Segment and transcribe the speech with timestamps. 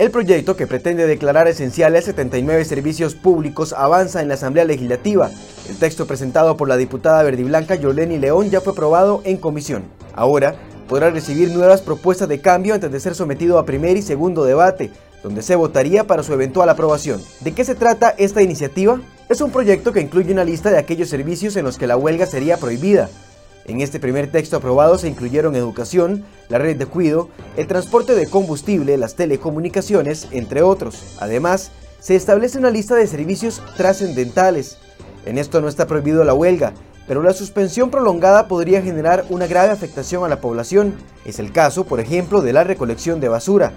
[0.00, 5.30] El proyecto, que pretende declarar esenciales 79 servicios públicos, avanza en la Asamblea Legislativa.
[5.68, 9.82] El texto presentado por la diputada verdiblanca Yoleni León ya fue aprobado en comisión.
[10.14, 10.54] Ahora
[10.88, 14.90] podrá recibir nuevas propuestas de cambio antes de ser sometido a primer y segundo debate,
[15.22, 17.20] donde se votaría para su eventual aprobación.
[17.40, 18.98] ¿De qué se trata esta iniciativa?
[19.28, 22.24] Es un proyecto que incluye una lista de aquellos servicios en los que la huelga
[22.24, 23.10] sería prohibida.
[23.66, 28.26] En este primer texto aprobado se incluyeron educación, la red de cuido, el transporte de
[28.26, 31.16] combustible, las telecomunicaciones, entre otros.
[31.20, 34.78] Además, se establece una lista de servicios trascendentales.
[35.26, 36.72] En esto no está prohibido la huelga,
[37.06, 40.94] pero la suspensión prolongada podría generar una grave afectación a la población.
[41.24, 43.72] Es el caso, por ejemplo, de la recolección de basura.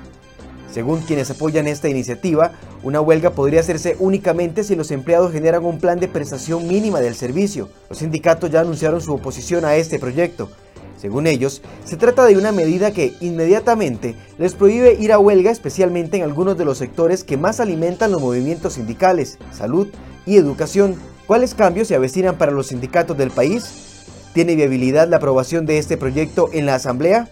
[0.74, 5.78] Según quienes apoyan esta iniciativa, una huelga podría hacerse únicamente si los empleados generan un
[5.78, 7.70] plan de prestación mínima del servicio.
[7.90, 10.50] Los sindicatos ya anunciaron su oposición a este proyecto.
[10.98, 16.18] Según ellos, se trata de una medida que inmediatamente les prohíbe ir a huelga, especialmente
[16.18, 19.90] en algunos de los sectores que más alimentan los movimientos sindicales, salud
[20.26, 20.96] y educación.
[21.28, 24.08] ¿Cuáles cambios se avecinan para los sindicatos del país?
[24.34, 27.30] ¿Tiene viabilidad la aprobación de este proyecto en la Asamblea?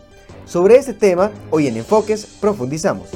[0.52, 3.08] Sobre este tema, hoy en Enfoques profundizamos.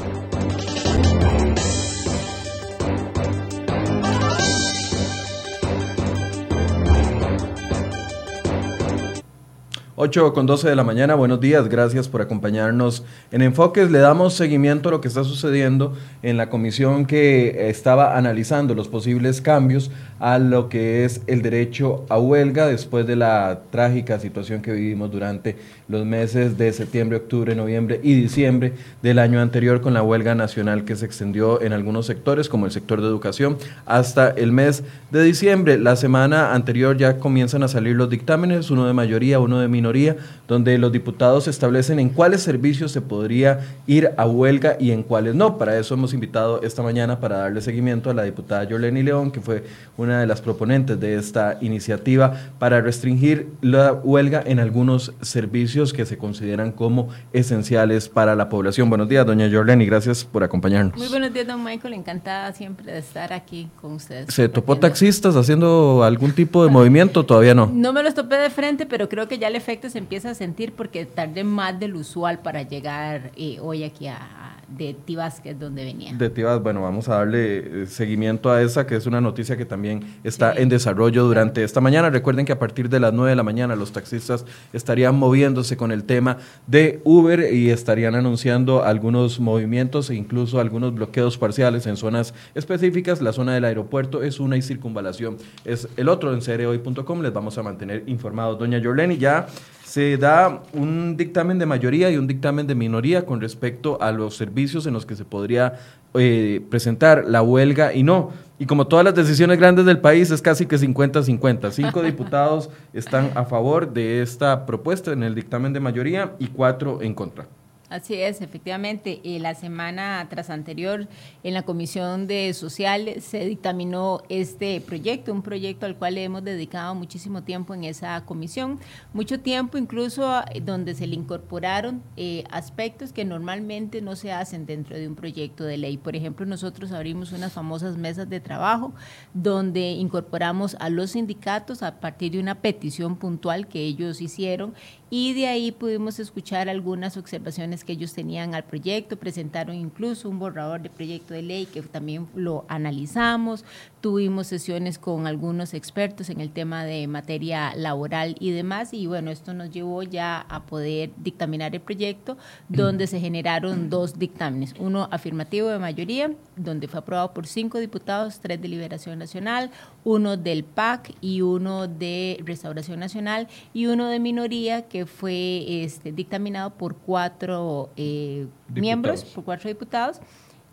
[9.97, 13.89] 8 con 12 de la mañana, buenos días, gracias por acompañarnos en Enfoques.
[13.89, 18.89] Le damos seguimiento a lo que está sucediendo en la comisión que estaba analizando los
[18.89, 24.61] posibles cambios a lo que es el derecho a huelga después de la trágica situación
[24.61, 25.55] que vivimos durante
[25.87, 28.73] los meses de septiembre, octubre, noviembre y diciembre
[29.03, 32.71] del año anterior con la huelga nacional que se extendió en algunos sectores, como el
[32.71, 35.77] sector de educación, hasta el mes de diciembre.
[35.77, 40.15] La semana anterior ya comienzan a salir los dictámenes, uno de mayoría, uno de minoría
[40.47, 45.35] donde los diputados establecen en cuáles servicios se podría ir a huelga y en cuáles
[45.35, 45.57] no.
[45.57, 49.41] Para eso hemos invitado esta mañana para darle seguimiento a la diputada Yoleni León, que
[49.41, 49.63] fue
[49.97, 56.05] una de las proponentes de esta iniciativa para restringir la huelga en algunos servicios que
[56.05, 58.89] se consideran como esenciales para la población.
[58.89, 60.97] Buenos días, doña Yoleni, gracias por acompañarnos.
[60.97, 64.33] Muy buenos días, don Michael, encantada siempre de estar aquí con ustedes.
[64.33, 67.25] ¿Se topó taxistas haciendo algún tipo de movimiento?
[67.25, 67.69] Todavía no.
[67.73, 70.33] No me los topé de frente, pero creo que ya el efecto se empieza a
[70.33, 75.51] sentir porque tardé más del usual para llegar eh, hoy aquí a, de Tibas, que
[75.51, 76.13] es donde venía.
[76.13, 79.65] De Tibas, bueno, vamos a darle eh, seguimiento a esa, que es una noticia que
[79.65, 82.09] también está en desarrollo durante esta mañana.
[82.09, 85.91] Recuerden que a partir de las 9 de la mañana los taxistas estarían moviéndose con
[85.91, 86.37] el tema
[86.67, 93.21] de Uber y estarían anunciando algunos movimientos e incluso algunos bloqueos parciales en zonas específicas.
[93.21, 97.21] La zona del aeropuerto es una y circunvalación es el otro en cereoy.com.
[97.21, 98.59] Les vamos a mantener informados.
[98.59, 99.47] Doña Yoleni, ya
[99.95, 104.35] se da un dictamen de mayoría y un dictamen de minoría con respecto a los
[104.35, 105.79] servicios en los que se podría
[106.15, 108.31] eh, presentar la huelga y no.
[108.59, 111.71] Y como todas las decisiones grandes del país, es casi que 50-50.
[111.71, 117.01] Cinco diputados están a favor de esta propuesta en el dictamen de mayoría y cuatro
[117.01, 117.45] en contra.
[117.87, 119.21] Así es, efectivamente.
[119.23, 121.07] Eh, la semana tras anterior
[121.43, 126.43] en la Comisión de Social se dictaminó este proyecto, un proyecto al cual le hemos
[126.43, 128.79] dedicado muchísimo tiempo en esa comisión,
[129.13, 134.65] mucho tiempo incluso eh, donde se le incorporaron eh, aspectos que normalmente no se hacen
[134.65, 135.97] dentro de un proyecto de ley.
[135.97, 138.93] Por ejemplo, nosotros abrimos unas famosas mesas de trabajo
[139.35, 144.73] donde incorporamos a los sindicatos a partir de una petición puntual que ellos hicieron
[145.11, 150.39] y de ahí pudimos escuchar algunas observaciones que ellos tenían al proyecto, presentaron incluso un
[150.39, 153.65] borrador de proyecto de ley que también lo analizamos,
[154.01, 159.31] tuvimos sesiones con algunos expertos en el tema de materia laboral y demás y bueno,
[159.31, 162.37] esto nos llevó ya a poder dictaminar el proyecto
[162.69, 168.39] donde se generaron dos dictámenes, uno afirmativo de mayoría, donde fue aprobado por cinco diputados,
[168.39, 169.71] tres de Liberación Nacional,
[170.03, 176.11] uno del PAC y uno de Restauración Nacional y uno de minoría que fue este,
[176.11, 177.64] dictaminado por cuatro
[177.95, 180.19] eh, miembros, por cuatro diputados.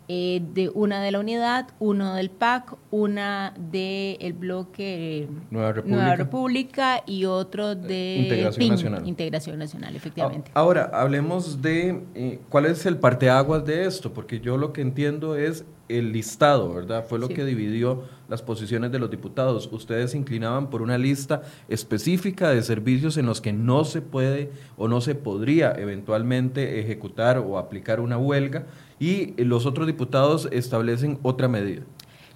[0.09, 7.01] Eh, de una de la unidad, uno del PAC, una del bloque Nueva República.
[7.05, 9.07] y otro de Integración Nacional.
[9.07, 10.51] Integración Nacional, efectivamente.
[10.55, 15.37] Ahora, hablemos de eh, cuál es el parteaguas de esto, porque yo lo que entiendo
[15.37, 17.05] es el listado, ¿verdad?
[17.07, 19.69] Fue lo que dividió las posiciones de los diputados.
[19.71, 24.51] Ustedes se inclinaban por una lista específica de servicios en los que no se puede
[24.77, 28.65] o no se podría eventualmente ejecutar o aplicar una huelga
[28.99, 31.83] y los otros diputados establecen otra medida.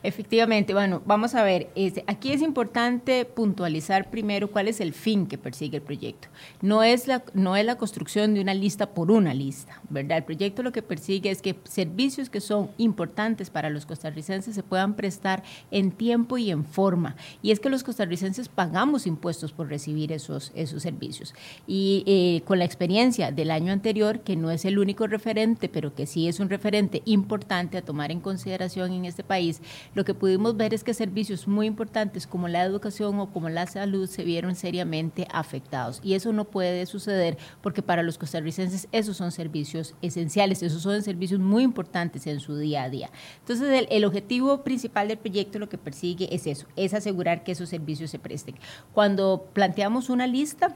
[0.07, 5.27] Efectivamente, bueno, vamos a ver, este, aquí es importante puntualizar primero cuál es el fin
[5.27, 6.30] que persigue el proyecto.
[6.62, 10.19] No es, la, no es la construcción de una lista por una lista, ¿verdad?
[10.19, 14.63] El proyecto lo que persigue es que servicios que son importantes para los costarricenses se
[14.63, 17.18] puedan prestar en tiempo y en forma.
[17.42, 21.36] Y es que los costarricenses pagamos impuestos por recibir esos, esos servicios.
[21.68, 25.94] Y eh, con la experiencia del año anterior, que no es el único referente, pero
[25.94, 29.59] que sí es un referente importante a tomar en consideración en este país,
[29.97, 33.65] lo que pudimos ver es que servicios muy importantes como la educación o como la
[33.65, 35.99] salud se vieron seriamente afectados.
[36.03, 41.01] Y eso no puede suceder porque para los costarricenses esos son servicios esenciales, esos son
[41.01, 43.09] servicios muy importantes en su día a día.
[43.39, 47.53] Entonces, el, el objetivo principal del proyecto lo que persigue es eso, es asegurar que
[47.53, 48.53] esos servicios se presten.
[48.94, 50.75] Cuando planteamos una lista,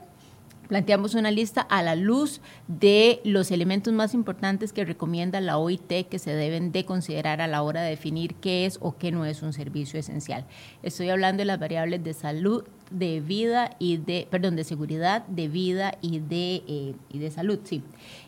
[0.72, 6.08] planteamos una lista a la luz de los elementos más importantes que recomienda la OIT
[6.08, 9.26] que se deben de considerar a la hora de definir qué es o qué no
[9.26, 10.46] es un servicio esencial.
[10.82, 15.48] Estoy hablando de las variables de salud, de vida y de, perdón, de seguridad, de
[15.48, 17.82] vida y de, eh, y de salud, sí.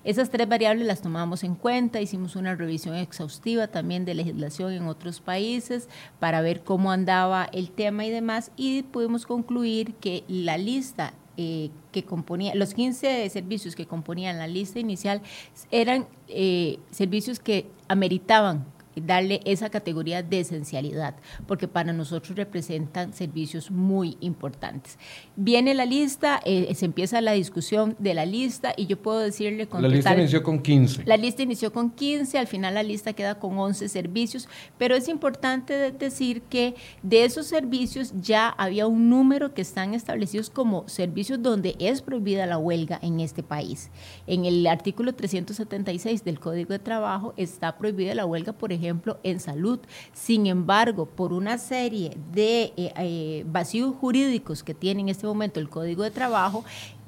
[0.04, 4.86] Esas tres variables las tomamos en cuenta, hicimos una revisión exhaustiva también de legislación en
[4.86, 5.88] otros países
[6.20, 11.70] para ver cómo andaba el tema y demás y pudimos concluir que la lista eh,
[11.92, 15.22] que componía, los 15 servicios que componían la lista inicial
[15.70, 23.70] eran eh, servicios que ameritaban darle esa categoría de esencialidad, porque para nosotros representan servicios
[23.70, 24.98] muy importantes.
[25.36, 29.66] Viene la lista, eh, se empieza la discusión de la lista y yo puedo decirle
[29.66, 31.04] con La lista inició con 15.
[31.04, 34.48] La lista inició con 15, al final la lista queda con 11 servicios,
[34.78, 40.50] pero es importante decir que de esos servicios ya había un número que están establecidos
[40.50, 43.90] como servicios donde es prohibida la huelga en este país.
[44.26, 49.18] En el artículo 376 del Código de Trabajo está prohibida la huelga, por ejemplo, ejemplo,
[49.22, 49.80] en salud.
[50.12, 55.60] Sin embargo, por una serie de eh, eh, vacíos jurídicos que tiene en este momento
[55.60, 56.64] el Código de Trabajo,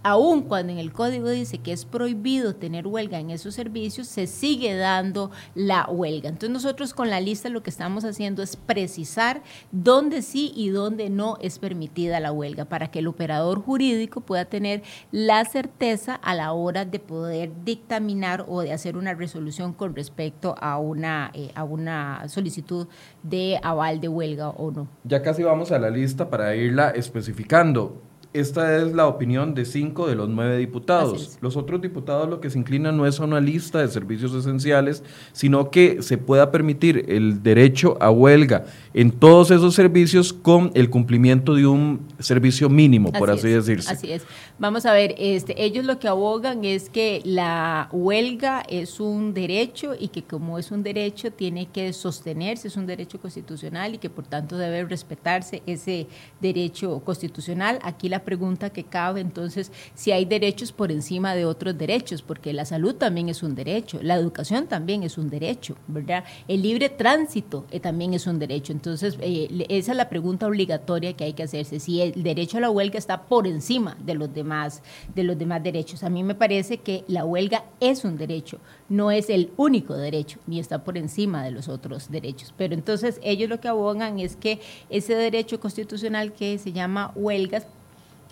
[0.07, 4.29] aun cuando en el código dice que es prohibido tener huelga en esos servicios, se
[4.29, 6.29] sigue dando la huelga.
[6.29, 9.43] Entonces nosotros con la lista lo que estamos haciendo es precisar
[9.73, 14.45] dónde sí y dónde no es permitida la huelga, para que el operador jurídico pueda
[14.45, 19.97] tener la certeza a la hora de poder dictaminar o de hacer una resolución con
[19.97, 22.87] respecto a una, eh, a una solicitud
[23.25, 24.87] de aval de huelga o no.
[25.03, 28.06] Ya casi vamos a la lista para irla especificando
[28.39, 31.39] esta es la opinión de cinco de los nueve diputados.
[31.41, 35.03] Los otros diputados lo que se inclinan no es a una lista de servicios esenciales,
[35.33, 40.91] sino que se pueda permitir el derecho a huelga en todos esos servicios con el
[40.91, 43.93] cumplimiento de un servicio mínimo, por así, decirse.
[43.93, 44.23] Así es.
[44.59, 49.95] Vamos a ver, este, ellos lo que abogan es que la huelga es un derecho
[49.99, 54.11] y que como es un derecho tiene que sostenerse, es un derecho constitucional y que
[54.11, 56.07] por tanto debe respetarse ese
[56.41, 57.79] derecho constitucional.
[57.83, 62.53] Aquí la pregunta que cabe entonces si hay derechos por encima de otros derechos, porque
[62.53, 66.25] la salud también es un derecho, la educación también es un derecho, ¿verdad?
[66.47, 68.73] El libre tránsito eh, también es un derecho.
[68.73, 72.61] Entonces, eh, esa es la pregunta obligatoria que hay que hacerse, si el derecho a
[72.61, 74.83] la huelga está por encima de los demás,
[75.15, 76.03] de los demás derechos.
[76.03, 78.59] A mí me parece que la huelga es un derecho,
[78.89, 82.53] no es el único derecho, ni está por encima de los otros derechos.
[82.57, 84.61] Pero entonces ellos lo que abogan es que
[84.91, 87.67] ese derecho constitucional que se llama huelgas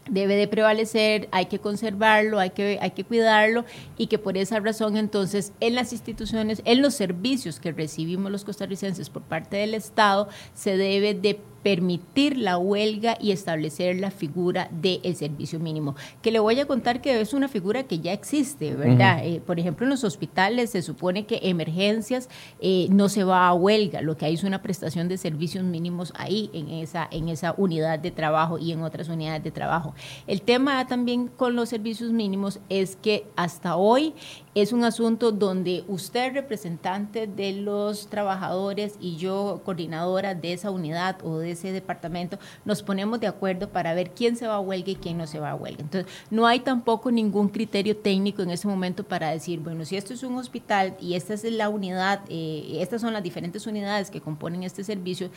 [0.09, 3.65] debe de prevalecer, hay que conservarlo, hay que, hay que cuidarlo
[3.97, 8.45] y que por esa razón entonces en las instituciones, en los servicios que recibimos los
[8.45, 14.69] costarricenses por parte del Estado, se debe de permitir la huelga y establecer la figura
[14.71, 15.97] del servicio mínimo.
[16.21, 19.25] Que le voy a contar que es una figura que ya existe, ¿verdad?
[19.25, 22.29] Eh, por ejemplo, en los hospitales se supone que emergencias
[22.61, 26.13] eh, no se va a huelga, lo que hay es una prestación de servicios mínimos
[26.17, 29.95] ahí, en esa, en esa unidad de trabajo y en otras unidades de trabajo.
[30.27, 34.13] El tema también con los servicios mínimos es que hasta hoy
[34.55, 41.17] es un asunto donde usted, representante de los trabajadores, y yo, coordinadora de esa unidad
[41.25, 44.91] o de ese departamento, nos ponemos de acuerdo para ver quién se va a huelga
[44.91, 45.83] y quién no se va a huelga.
[45.83, 50.15] Entonces, no hay tampoco ningún criterio técnico en ese momento para decir, bueno, si esto
[50.15, 54.21] es un hospital y esta es la unidad, eh, estas son las diferentes unidades que
[54.21, 55.31] componen este servicio,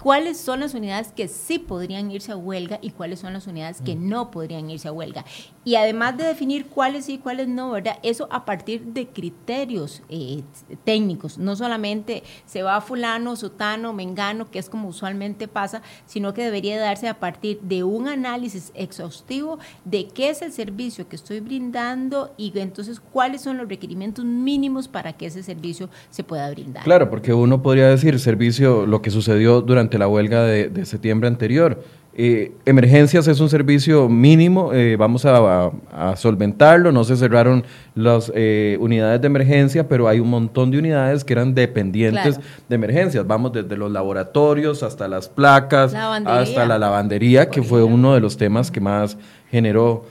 [0.00, 3.80] cuáles son las unidades que sí podrían irse a huelga y cuáles son las unidades
[3.80, 4.08] que mm.
[4.08, 5.24] no podrían irse a huelga.
[5.64, 7.98] Y además de definir cuáles sí y cuáles no, ¿verdad?
[8.02, 10.42] Eso a partir de criterios eh,
[10.84, 11.38] técnicos.
[11.38, 16.44] No solamente se va a fulano, sotano, mengano, que es como usualmente pasa, sino que
[16.44, 21.40] debería darse a partir de un análisis exhaustivo de qué es el servicio que estoy
[21.40, 26.84] brindando y entonces cuáles son los requerimientos mínimos para que ese servicio se pueda brindar.
[26.84, 31.82] Claro, porque uno podría decir servicio, lo que sucedió durante la huelga de, septiembre anterior.
[32.20, 35.70] Eh, emergencias es un servicio mínimo, eh, vamos a,
[36.16, 37.64] solventarlo, no se cerraron
[37.94, 42.74] las eh, unidades de emergencia, pero hay un montón de unidades que eran dependientes de
[42.74, 48.20] emergencias, vamos desde los laboratorios hasta las placas, hasta la lavandería, que fue uno de
[48.20, 49.16] los temas que más
[49.48, 50.04] generó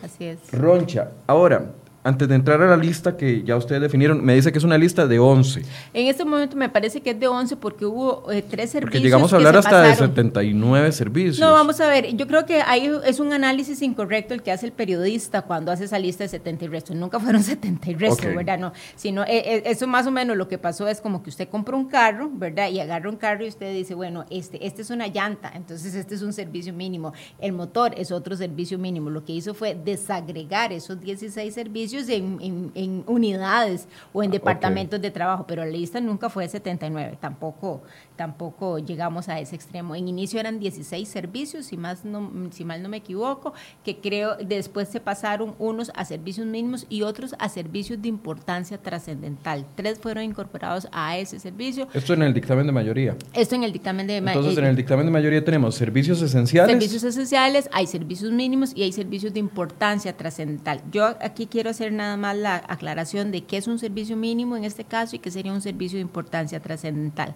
[0.54, 1.10] roncha.
[1.28, 1.74] Ahora,
[2.08, 4.78] antes de entrar a la lista que ya ustedes definieron, me dice que es una
[4.78, 5.62] lista de 11.
[5.94, 8.82] En este momento me parece que es de 11 porque hubo eh, tres servicios.
[8.82, 11.40] Porque llegamos a hablar hasta de 79 servicios.
[11.40, 14.66] No, vamos a ver, yo creo que ahí es un análisis incorrecto el que hace
[14.66, 16.96] el periodista cuando hace esa lista de 70 y restos.
[16.96, 18.58] Nunca fueron 70 y restos, ¿verdad?
[18.58, 21.50] No, sino eh, eh, eso más o menos lo que pasó es como que usted
[21.50, 22.70] compra un carro, ¿verdad?
[22.70, 26.16] Y agarra un carro y usted dice, bueno, este, este es una llanta, entonces este
[26.16, 27.12] es un servicio mínimo.
[27.38, 29.10] El motor es otro servicio mínimo.
[29.10, 35.46] Lo que hizo fue desagregar esos 16 servicios en, unidades o en departamentos de trabajo,
[35.48, 37.82] pero la lista nunca fue de 79, tampoco,
[38.16, 39.96] tampoco llegamos a ese extremo.
[39.96, 44.36] En inicio eran 16 servicios, si, más no, si mal no me equivoco, que creo
[44.38, 49.66] después se pasaron unos a servicios mínimos y otros a servicios de importancia trascendental.
[49.76, 51.88] Tres fueron incorporados a ese servicio.
[51.94, 53.16] Esto en el dictamen de mayoría.
[53.34, 54.40] Esto en el dictamen de mayoría.
[54.40, 56.72] Entonces, en el dictamen de mayoría tenemos servicios esenciales.
[56.72, 60.82] Servicios esenciales, hay servicios mínimos y hay servicios de importancia trascendental.
[60.92, 64.64] Yo aquí quiero hacer nada más la aclaración de qué es un servicio mínimo en
[64.64, 67.36] este caso y qué sería un servicio de importancia trascendental.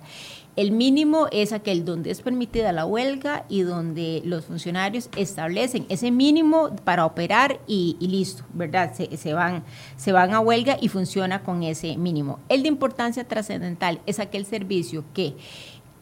[0.56, 6.12] El mínimo es aquel donde es permitida la huelga y donde los funcionarios establecen ese
[6.12, 8.94] mínimo para operar y, listo, ¿verdad?
[8.94, 9.64] Se, van,
[9.96, 12.40] se van a huelga y funciona con ese mínimo.
[12.50, 15.36] El de importancia trascendental es aquel servicio que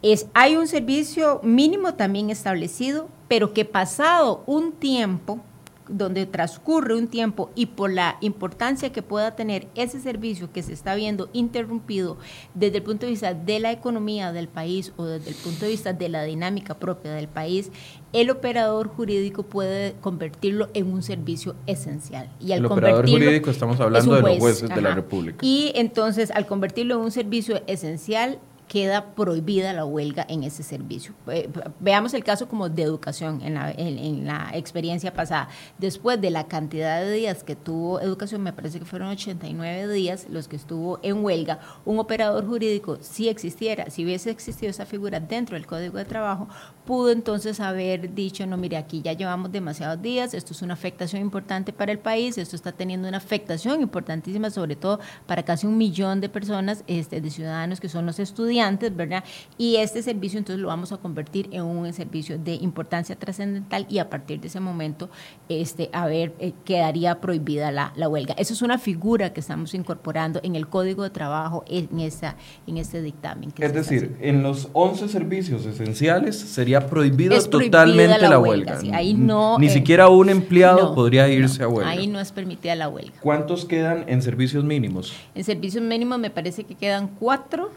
[0.01, 5.41] es, hay un servicio mínimo también establecido, pero que pasado un tiempo
[5.89, 10.73] donde transcurre un tiempo y por la importancia que pueda tener ese servicio que se
[10.73, 12.17] está viendo interrumpido
[12.53, 15.71] desde el punto de vista de la economía del país o desde el punto de
[15.71, 17.71] vista de la dinámica propia del país,
[18.13, 22.29] el operador jurídico puede convertirlo en un servicio esencial.
[22.39, 25.37] Y al el operador jurídico estamos hablando de los jueces de la República.
[25.41, 31.13] Y entonces al convertirlo en un servicio esencial, queda prohibida la huelga en ese servicio.
[31.27, 31.49] Eh,
[31.79, 35.49] veamos el caso como de educación en la, en, la, experiencia pasada.
[35.79, 40.27] Después de la cantidad de días que tuvo educación, me parece que fueron 89 días
[40.29, 45.19] los que estuvo en huelga, un operador jurídico, si existiera, si hubiese existido esa figura
[45.19, 46.47] dentro del Código de Trabajo,
[46.89, 51.21] pudo entonces haber dicho, no, mire, aquí ya llevamos demasiados días, esto es una afectación
[51.21, 55.77] importante para el país, esto está teniendo una afectación importantísima, sobre todo para casi un
[55.77, 59.23] millón de personas, este, de ciudadanos que son los estudiantes antes, ¿verdad?
[59.57, 63.99] Y este servicio entonces lo vamos a convertir en un servicio de importancia trascendental y
[63.99, 65.11] a partir de ese momento,
[65.47, 68.33] este, a ver, eh, quedaría prohibida la, la, huelga.
[68.37, 72.77] Eso es una figura que estamos incorporando en el Código de Trabajo en, esa, en
[72.77, 73.53] este dictamen.
[73.59, 78.79] es decir, en los 11 servicios esenciales sería prohibida totalmente la, huelga.
[78.93, 81.89] ahí no, Ni eh, siquiera un empleado podría irse a huelga.
[81.89, 83.13] Ahí no es permitida la huelga.
[83.21, 85.13] ¿Cuántos quedan en servicios mínimos?
[85.35, 87.71] En servicios mínimos me parece que quedan cuatro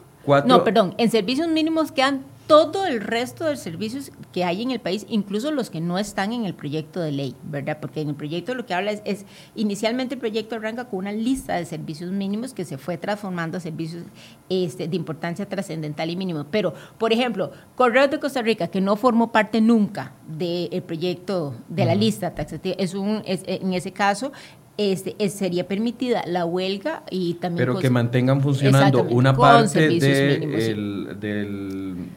[0.47, 4.80] no, perdón, en servicios mínimos quedan todo el resto de servicios que hay en el
[4.80, 7.78] país, incluso los que no están en el proyecto de ley, ¿verdad?
[7.80, 11.54] Porque en el proyecto lo que habla es, inicialmente el proyecto arranca con una lista
[11.56, 14.04] de servicios mínimos que se fue transformando a servicios
[14.49, 16.46] este, de importancia trascendental y mínimo.
[16.50, 21.84] Pero, por ejemplo, Correos de Costa Rica, que no formó parte nunca del proyecto de
[21.84, 24.32] la lista taxativa, es un, en ese caso,
[24.78, 27.66] este, sería permitida la huelga y también...
[27.66, 32.08] Pero que mantengan funcionando una parte de, del,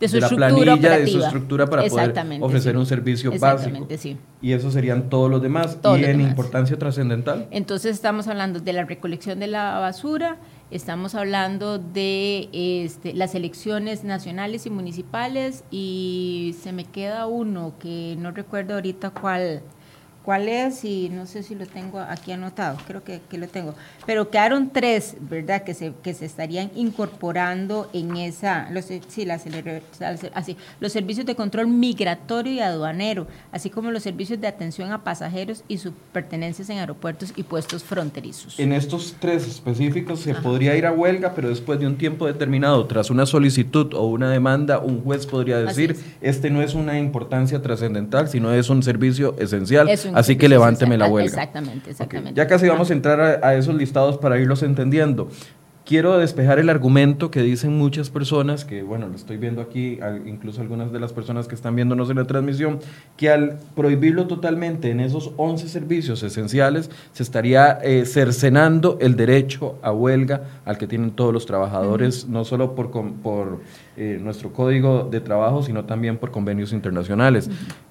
[0.00, 3.86] de su la planilla, de su estructura para poder ofrecer un servicio básico.
[3.96, 4.16] Sí.
[4.42, 5.78] Y eso serían todos los demás.
[5.98, 7.48] y en importancia trascendental.
[7.50, 10.38] Entonces estamos hablando de la recolección de la basura,
[10.70, 18.16] estamos hablando de este, las elecciones nacionales y municipales y se me queda uno que
[18.18, 19.62] no recuerdo ahorita cuál
[20.24, 23.74] cuál es y no sé si lo tengo aquí anotado, creo que, que, lo tengo,
[24.06, 25.62] pero quedaron tres, ¿verdad?
[25.62, 29.44] Que se, que se estarían incorporando en esa, los, sí, las,
[30.34, 35.04] así, los servicios de control migratorio y aduanero, así como los servicios de atención a
[35.04, 38.58] pasajeros y sus pertenencias en aeropuertos y puestos fronterizos.
[38.58, 42.86] En estos tres específicos se podría ir a huelga, pero después de un tiempo determinado,
[42.86, 47.60] tras una solicitud o una demanda, un juez podría decir, este no es una importancia
[47.60, 49.88] trascendental, sino es un servicio esencial.
[50.14, 51.28] Así que levánteme la huelga.
[51.28, 52.38] Exactamente, exactamente.
[52.38, 55.28] Ya casi vamos a entrar a, esos listados para irlos entendiendo.
[55.84, 60.62] Quiero despejar el argumento que dicen muchas personas, que bueno, lo estoy viendo aquí, incluso
[60.62, 62.78] algunas de las personas que están viéndonos en la transmisión,
[63.18, 69.76] que al prohibirlo totalmente en esos 11 servicios esenciales, se estaría eh, cercenando el derecho
[69.82, 73.60] a huelga al que tienen todos los trabajadores, no solo por, por
[73.96, 77.48] eh, nuestro código de trabajo, sino también por convenios internacionales.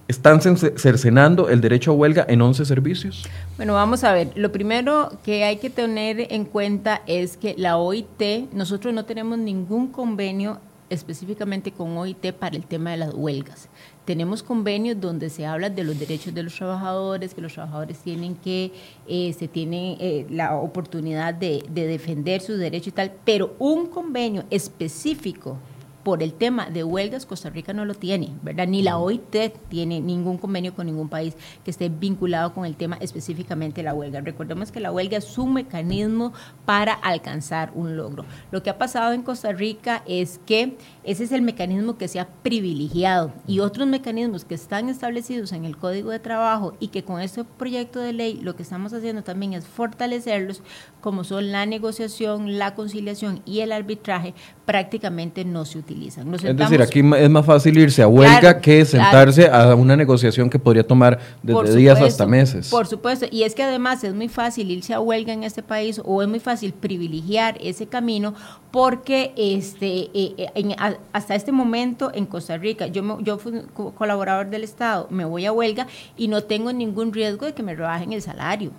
[0.08, 3.24] ¿Están cercenando el derecho a huelga en 11 servicios?
[3.56, 4.32] Bueno, vamos a ver.
[4.36, 9.38] Lo primero que hay que tener en cuenta es que la OIT, nosotros no tenemos
[9.38, 13.70] ningún convenio específicamente con OIT para el tema de las huelgas.
[14.06, 18.36] Tenemos convenios donde se habla de los derechos de los trabajadores, que los trabajadores tienen
[18.36, 18.72] que,
[19.08, 23.88] eh, se tienen eh, la oportunidad de, de defender sus derechos y tal, pero un
[23.88, 25.58] convenio específico
[26.04, 28.68] por el tema de huelgas, Costa Rica no lo tiene, ¿verdad?
[28.68, 32.98] Ni la OIT tiene ningún convenio con ningún país que esté vinculado con el tema
[33.00, 34.22] específicamente de la huelga.
[34.22, 36.34] Recordemos que la huelga es un mecanismo
[36.66, 38.26] para alcanzar un logro.
[38.52, 42.20] Lo que ha pasado en Costa Rica es que ese es el mecanismo que se
[42.20, 47.04] ha privilegiado y otros mecanismos que están establecidos en el Código de Trabajo y que
[47.04, 50.62] con este proyecto de ley lo que estamos haciendo también es fortalecerlos,
[51.02, 54.34] como son la negociación, la conciliación y el arbitraje,
[54.66, 55.93] prácticamente no se utilizan.
[56.02, 60.60] Es decir, aquí es más fácil irse a huelga que sentarse a una negociación que
[60.60, 62.70] podría tomar desde días hasta meses.
[62.70, 66.02] Por supuesto, y es que además es muy fácil irse a huelga en este país
[66.04, 68.34] o es muy fácil privilegiar ese camino
[68.72, 70.76] porque este, eh, eh,
[71.12, 75.52] hasta este momento en Costa Rica, yo, yo fui colaborador del Estado, me voy a
[75.52, 78.72] huelga y no tengo ningún riesgo de que me rebajen el salario.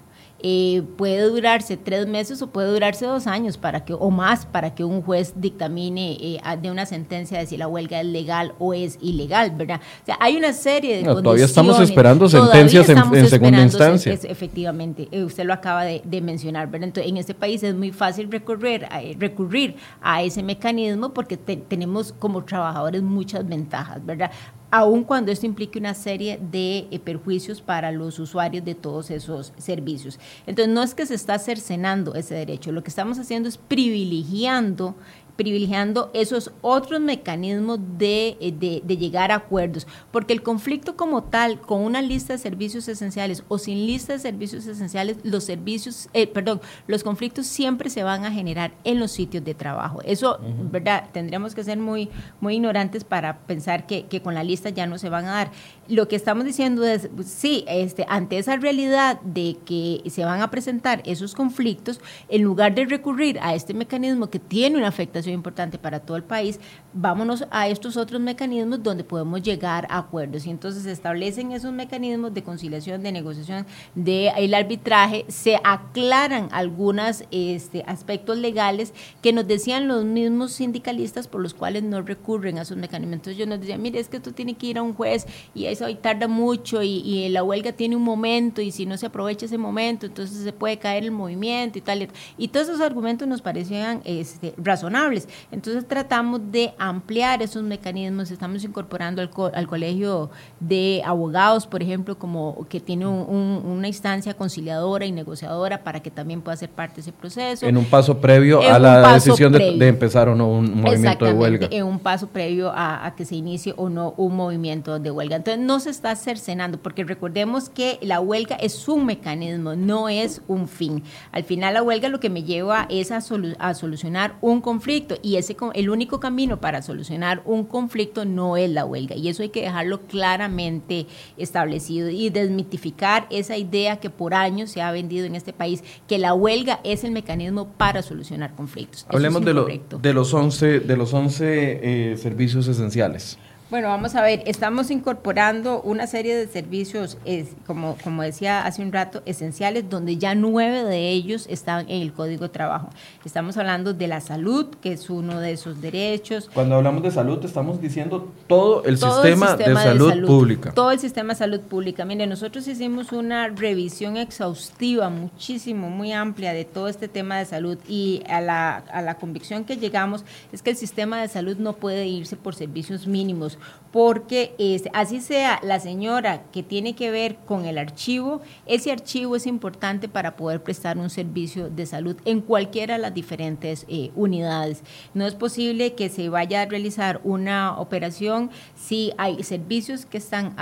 [0.47, 4.75] Eh, puede durarse tres meses o puede durarse dos años para que o más para
[4.75, 8.75] que un juez dictamine eh, de una sentencia de si la huelga es legal o
[8.75, 9.81] es ilegal, ¿verdad?
[10.03, 14.13] O sea, hay una serie de no, Todavía estamos esperando sentencias en, segunda instancia.
[14.13, 16.89] efectivamente, eh, usted lo acaba de, mencionar, ¿verdad?
[16.89, 22.13] Entonces, en este país es muy fácil recurrir a, recurrir a ese mecanismo porque tenemos
[22.13, 24.31] como trabajadores muchas ventajas, ¿verdad?
[24.75, 29.53] Aun cuando esto implique una serie de eh, perjuicios para los usuarios de todos esos
[29.57, 30.19] servicios.
[30.49, 34.97] Entonces, no es que se está cercenando ese derecho, lo que estamos haciendo es privilegiando
[35.37, 41.61] privilegiando esos otros mecanismos eh, de, de, llegar a acuerdos, porque el conflicto como tal,
[41.61, 46.27] con una lista de servicios esenciales o sin lista de servicios esenciales, los servicios, eh,
[46.27, 50.01] perdón, los conflictos siempre se van a generar en los sitios de trabajo.
[50.03, 50.39] Eso,
[50.71, 51.09] ¿verdad?
[51.13, 54.99] Tendríamos que ser muy, muy ignorantes para pensar que, que, con la lista ya no
[54.99, 55.51] se van a dar.
[55.89, 60.51] Lo que estamos diciendo es, sí, este, ante esa realidad de que se van a
[60.51, 65.79] presentar esos conflictos, en lugar de recurrir a este mecanismo que tiene una afectación importante
[65.79, 66.59] para todo el país,
[66.95, 70.47] vámonos a estos otros mecanismos donde podemos llegar a acuerdos.
[70.47, 76.49] Y entonces se establecen esos mecanismos de conciliación, de negociación, de el arbitraje, se aclaran
[76.53, 82.59] algunos este, aspectos legales que nos decían los mismos sindicalistas por los cuales no recurren
[82.59, 83.15] a esos mecanismos.
[83.15, 85.67] Entonces yo nos decía, mire, es que esto tiene que ir a un juez y
[85.75, 89.07] eso ahí tarda mucho y, y la huelga tiene un momento y si no se
[89.07, 92.09] aprovecha ese momento, entonces se puede caer el movimiento y tal.
[92.39, 98.65] Y todos esos argumentos nos parecían este, razonables entonces tratamos de ampliar esos mecanismos, estamos
[98.65, 105.13] incorporando al, al colegio de abogados, por ejemplo, como que tiene una instancia conciliadora y
[105.13, 107.67] negociadora para que también pueda ser parte de ese proceso.
[107.67, 111.69] En un paso previo a la decisión de, empezar o no un movimiento de huelga.
[111.71, 115.37] En un paso previo a, que se inicie o no un movimiento de huelga.
[115.37, 120.43] Entonces no se está cercenando, porque recordemos que la huelga es un mecanismo, no es
[120.49, 121.03] un fin.
[121.33, 123.19] Al final la huelga lo que me lleva es a,
[123.59, 128.71] a solucionar un conflicto y ese el único camino para solucionar un conflicto no es
[128.71, 134.35] la huelga y eso hay que dejarlo claramente establecido y desmitificar esa idea que por
[134.35, 138.55] años se ha vendido en este país que la huelga es el mecanismo para solucionar
[138.55, 139.07] conflictos.
[139.09, 139.55] Hablemos de,
[140.01, 143.39] de, los 11 de los 11 eh, servicios esenciales.
[143.75, 147.19] Bueno, vamos a ver, estamos incorporando una serie de servicios,
[147.67, 152.13] como, como decía hace un rato, esenciales, donde ya nueve de ellos están en el
[152.13, 152.91] Código de Trabajo.
[153.25, 156.49] Estamos hablando de la salud, que es uno de esos derechos.
[156.55, 160.71] Cuando hablamos de salud, estamos diciendo todo el, sistema, de, salud pública.
[160.71, 162.05] Todo el sistema de salud pública.
[162.05, 167.77] Mire, nosotros hicimos una revisión exhaustiva, muchísimo, muy amplia de todo este tema de salud
[167.89, 171.73] y a la, a la convicción que llegamos es que el sistema de salud no
[171.73, 173.59] puede irse por servicios mínimos
[173.95, 179.37] porque este, así sea la señora que tiene que ver con el archivo, ese archivo
[179.37, 184.11] es importante para poder prestar un servicio de salud en cualquiera de las diferentes eh,
[184.17, 184.83] unidades.
[185.15, 190.57] No es posible que se vaya a realizar una operación si hay servicios que están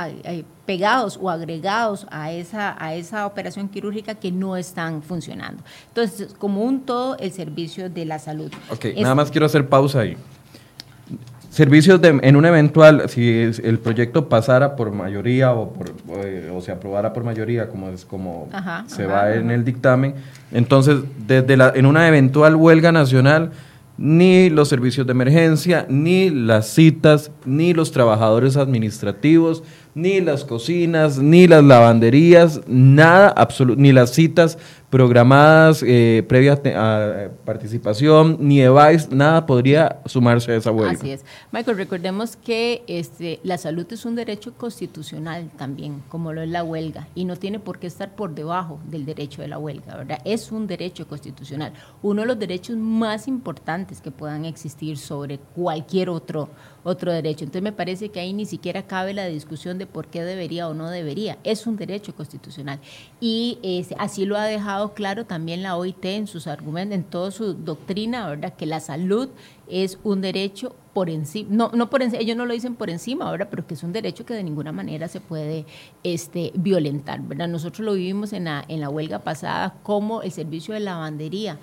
[0.67, 5.63] pegados o agregados a esa, a esa operación quirúrgica que no están funcionando.
[5.89, 8.53] Entonces, como un todo, el servicio de la salud.
[8.71, 10.19] Ok, nada más quiero hacer pausa ahí.
[11.53, 15.93] Servicios de, en un eventual, si el proyecto pasara por mayoría o, por,
[16.25, 18.49] eh, o, se aprobara por mayoría, como es como
[18.87, 20.15] se va en el dictamen,
[20.51, 23.53] entonces desde la, en una eventual huelga nacional,
[23.99, 29.63] ni los servicios de emergencia, ni las citas, ni los trabajadores administrativos,
[29.95, 33.35] ni las cocinas, ni las lavanderías, nada,
[33.77, 34.59] ni las citas
[34.93, 40.93] programadas eh, previas a participación, ni EVAIS, nada podría sumarse a esa huelga.
[40.93, 41.25] Así es.
[41.51, 46.63] Michael, recordemos que este, la salud es un derecho constitucional también, como lo es la
[46.63, 50.19] huelga, y no tiene por qué estar por debajo del derecho de la huelga, ¿verdad?
[50.27, 56.11] Es un derecho constitucional, uno de los derechos más importantes que puedan existir sobre cualquier
[56.11, 56.51] otro
[56.85, 57.45] otro derecho.
[57.45, 60.75] Entonces me parece que ahí ni siquiera cabe la discusión de por qué debería o
[60.75, 61.39] no debería.
[61.45, 62.81] Es un derecho constitucional.
[63.21, 67.55] Y así lo ha dejado claro también la OIT en sus argumentos, en toda su
[67.55, 68.55] doctrina, ¿verdad?
[68.55, 69.29] Que la salud
[69.69, 73.27] es un derecho por encima, no, no por encima, ellos no lo dicen por encima,
[73.27, 75.65] ahora, pero que es un derecho que de ninguna manera se puede
[76.03, 77.49] este, violentar, ¿verdad?
[77.49, 81.59] Nosotros lo vivimos en la, en la huelga pasada como el servicio de lavandería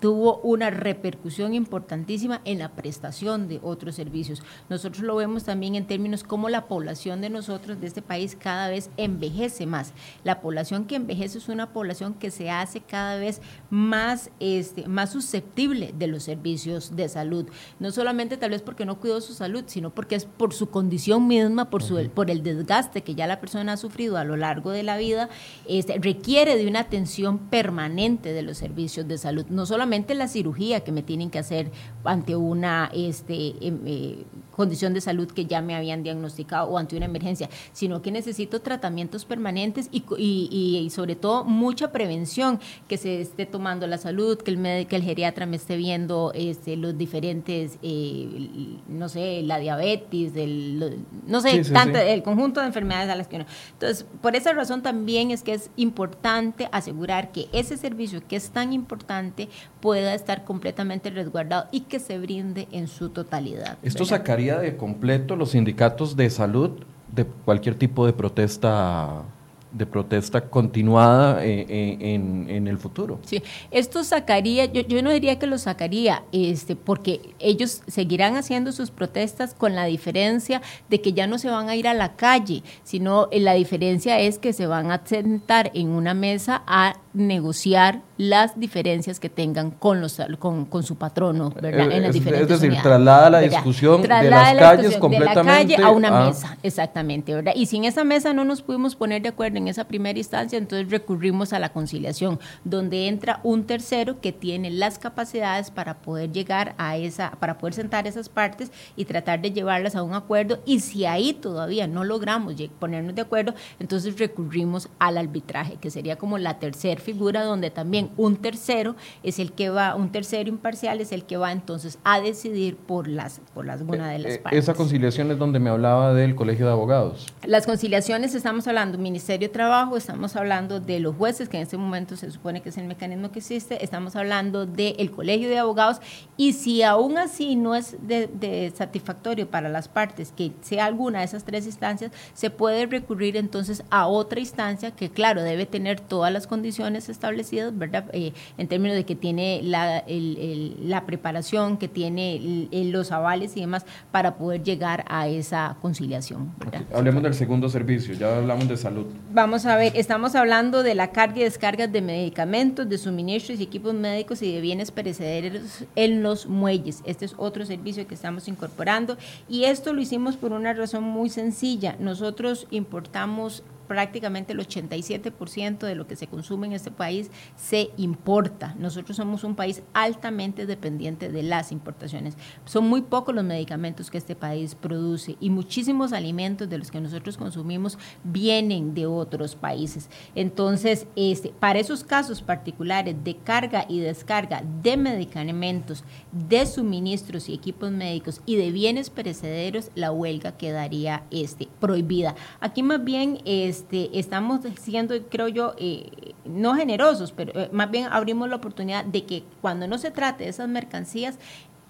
[0.00, 4.42] tuvo una repercusión importantísima en la prestación de otros servicios.
[4.68, 8.68] Nosotros lo vemos también en términos como la población de nosotros, de este país, cada
[8.68, 9.92] vez envejece más.
[10.24, 15.12] La población que envejece es una población que se hace cada vez más, este, más
[15.12, 17.46] susceptible de los servicios de salud.
[17.78, 21.26] No solamente tal vez porque no cuidó su salud, sino porque es por su condición
[21.26, 24.70] misma, por, su, por el desgaste que ya la persona ha sufrido a lo largo
[24.70, 25.28] de la vida,
[25.68, 29.44] este, requiere de una atención permanente de los servicios de salud.
[29.50, 31.70] No solamente la cirugía que me tienen que hacer
[32.04, 36.96] ante una este, em, eh, condición de salud que ya me habían diagnosticado o ante
[36.96, 43.20] una emergencia, sino que necesito tratamientos permanentes y, y, sobre todo mucha prevención, que se
[43.20, 47.78] esté tomando la salud, que el, médico, el geriatra me esté viendo este, los diferentes,
[47.82, 51.62] eh, no sé, la diabetes, el, no sé,
[52.06, 53.46] el conjunto de enfermedades a las que uno.
[53.72, 58.50] Entonces, por esa razón también es que es importante asegurar que ese servicio que es
[58.50, 59.48] tan importante
[59.80, 63.78] pueda estar completamente resguardado y que se brinde en su totalidad.
[63.82, 66.70] Esto sacaría de completo los sindicatos de salud
[67.12, 69.24] de cualquier tipo de protesta
[69.72, 73.20] de protesta continuada eh, eh, en, el futuro.
[73.24, 78.72] Sí, esto sacaría, yo, yo, no diría que lo sacaría, este, porque ellos seguirán haciendo
[78.72, 82.16] sus protestas con la diferencia de que ya no se van a ir a la
[82.16, 86.96] calle, sino eh, la diferencia es que se van a sentar en una mesa a
[87.12, 91.90] negociar las diferencias que tengan con los con, con su patrono, ¿verdad?
[91.90, 95.82] En las diferentes es decir, traslada la discusión de las calles completamente de la calle
[95.82, 97.52] a una mesa, exactamente, ¿verdad?
[97.56, 100.58] Y si en esa mesa no nos pudimos poner de acuerdo en esa primera instancia,
[100.58, 106.30] entonces recurrimos a la conciliación, donde entra un tercero que tiene las capacidades para poder
[106.32, 110.60] llegar a esa, para poder sentar esas partes y tratar de llevarlas a un acuerdo.
[110.64, 116.16] Y si ahí todavía no logramos ponernos de acuerdo, entonces recurrimos al arbitraje, que sería
[116.16, 121.00] como la tercera figura donde también un tercero es el que va, un tercero imparcial
[121.00, 124.38] es el que va entonces a decidir por las, por las una de las eh,
[124.38, 124.58] partes.
[124.58, 127.26] Esa conciliación es donde me hablaba del Colegio de Abogados.
[127.44, 131.76] Las conciliaciones estamos hablando Ministerio de Trabajo, estamos hablando de los jueces, que en este
[131.76, 136.00] momento se supone que es el mecanismo que existe, estamos hablando del Colegio de Abogados
[136.36, 141.20] y si aún así no es de, de satisfactorio para las partes que sea alguna
[141.20, 146.00] de esas tres instancias, se puede recurrir entonces a otra instancia que claro debe tener
[146.00, 148.04] todas las condiciones razones establecidas, ¿verdad?
[148.12, 153.84] Eh, en términos de que tiene la, la preparación, que tiene los avales y demás
[154.10, 156.52] para poder llegar a esa conciliación.
[156.94, 159.06] Hablemos del segundo servicio, ya hablamos de salud.
[159.32, 163.62] Vamos a ver, estamos hablando de la carga y descarga de medicamentos, de suministros y
[163.62, 167.02] equipos médicos y de bienes perecederos en los muelles.
[167.04, 169.16] Este es otro servicio que estamos incorporando
[169.48, 171.96] y esto lo hicimos por una razón muy sencilla.
[172.00, 178.76] Nosotros importamos prácticamente el 87% de lo que se consume en este país se importa.
[178.78, 182.36] Nosotros somos un país altamente dependiente de las importaciones.
[182.66, 187.00] Son muy pocos los medicamentos que este país produce y muchísimos alimentos de los que
[187.00, 190.08] nosotros consumimos vienen de otros países.
[190.36, 197.54] Entonces, este, para esos casos particulares de carga y descarga de medicamentos, de suministros y
[197.54, 202.36] equipos médicos y de bienes perecederos, la huelga quedaría este, prohibida.
[202.60, 207.90] Aquí más bien es este, estamos siendo, creo yo, eh, no generosos, pero eh, más
[207.90, 211.38] bien abrimos la oportunidad de que cuando no se trate de esas mercancías,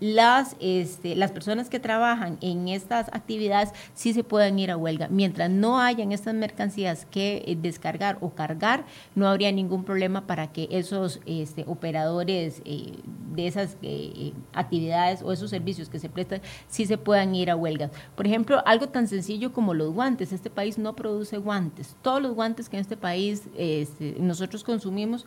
[0.01, 5.09] las, este, las personas que trabajan en estas actividades sí se pueden ir a huelga.
[5.09, 8.85] Mientras no hayan estas mercancías que eh, descargar o cargar,
[9.15, 12.95] no habría ningún problema para que esos este, operadores eh,
[13.35, 17.57] de esas eh, actividades o esos servicios que se prestan sí se puedan ir a
[17.57, 17.91] huelga.
[18.17, 20.33] Por ejemplo, algo tan sencillo como los guantes.
[20.33, 21.95] Este país no produce guantes.
[22.03, 25.27] Todos los guantes que en este país este, nosotros consumimos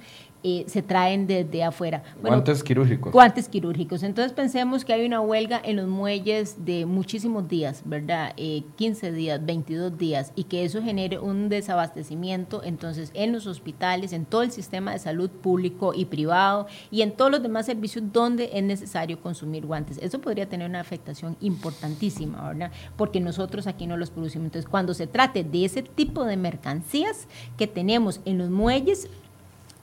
[0.68, 2.04] se traen desde afuera.
[2.22, 3.14] guantes quirúrgicos.
[3.14, 4.04] Guantes quirúrgicos.
[4.04, 4.34] Entonces
[4.72, 8.34] pensé que hay una huelga en los muelles de muchísimos días, ¿verdad?
[8.36, 14.14] 15 eh, días, 22 días, y que eso genere un desabastecimiento entonces en los hospitales,
[14.14, 18.04] en todo el sistema de salud público y privado y en todos los demás servicios
[18.12, 19.98] donde es necesario consumir guantes.
[19.98, 22.72] Eso podría tener una afectación importantísima, ¿verdad?
[22.96, 24.46] Porque nosotros aquí no los producimos.
[24.46, 29.10] Entonces, cuando se trate de ese tipo de mercancías que tenemos en los muelles,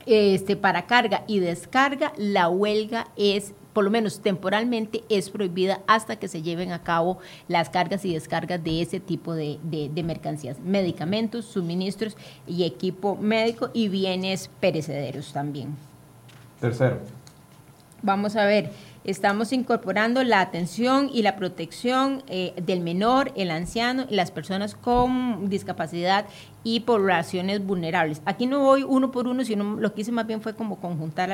[0.06, 6.16] este, para carga y descarga, la huelga es por lo menos temporalmente, es prohibida hasta
[6.16, 9.58] que se lleven a cabo las cargas y descargas de ese tipo de,
[10.04, 15.76] mercancías, medicamentos, suministros y equipo médico y bienes perecederos también.
[16.60, 16.98] Tercero.
[18.02, 18.70] Vamos a ver,
[19.04, 24.74] estamos incorporando la atención y la protección eh, del menor, el anciano y las personas
[24.74, 26.26] con discapacidad
[26.62, 28.20] y poblaciones vulnerables.
[28.26, 31.30] Aquí no voy uno por uno, sino lo que hice más bien fue como conjuntar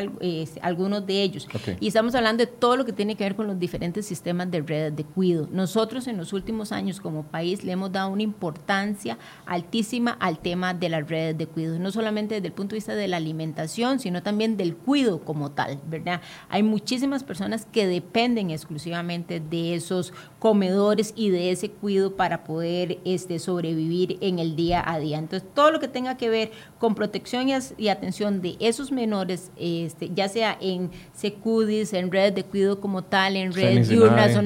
[0.63, 1.49] algunos de ellos.
[1.81, 4.61] Y estamos hablando de todo lo que tiene que ver con los diferentes sistemas de
[4.61, 5.49] redes de cuido.
[5.51, 10.75] Nosotros en los últimos años como país le hemos dado una importancia altísima al tema
[10.75, 13.99] de las redes de cuido, no solamente desde el punto de vista de la alimentación,
[13.99, 16.21] sino también del cuido como tal, ¿verdad?
[16.49, 22.99] Hay muchísimas personas que dependen exclusivamente de esos comedores y de ese cuido para poder
[23.05, 25.19] este, sobrevivir en el día a día.
[25.19, 30.11] Entonces, todo lo que tenga que ver con protección y, atención de esos menores, este,
[30.15, 34.37] ya sea en secudis, en redes de cuidado como tal, en redes diurnas,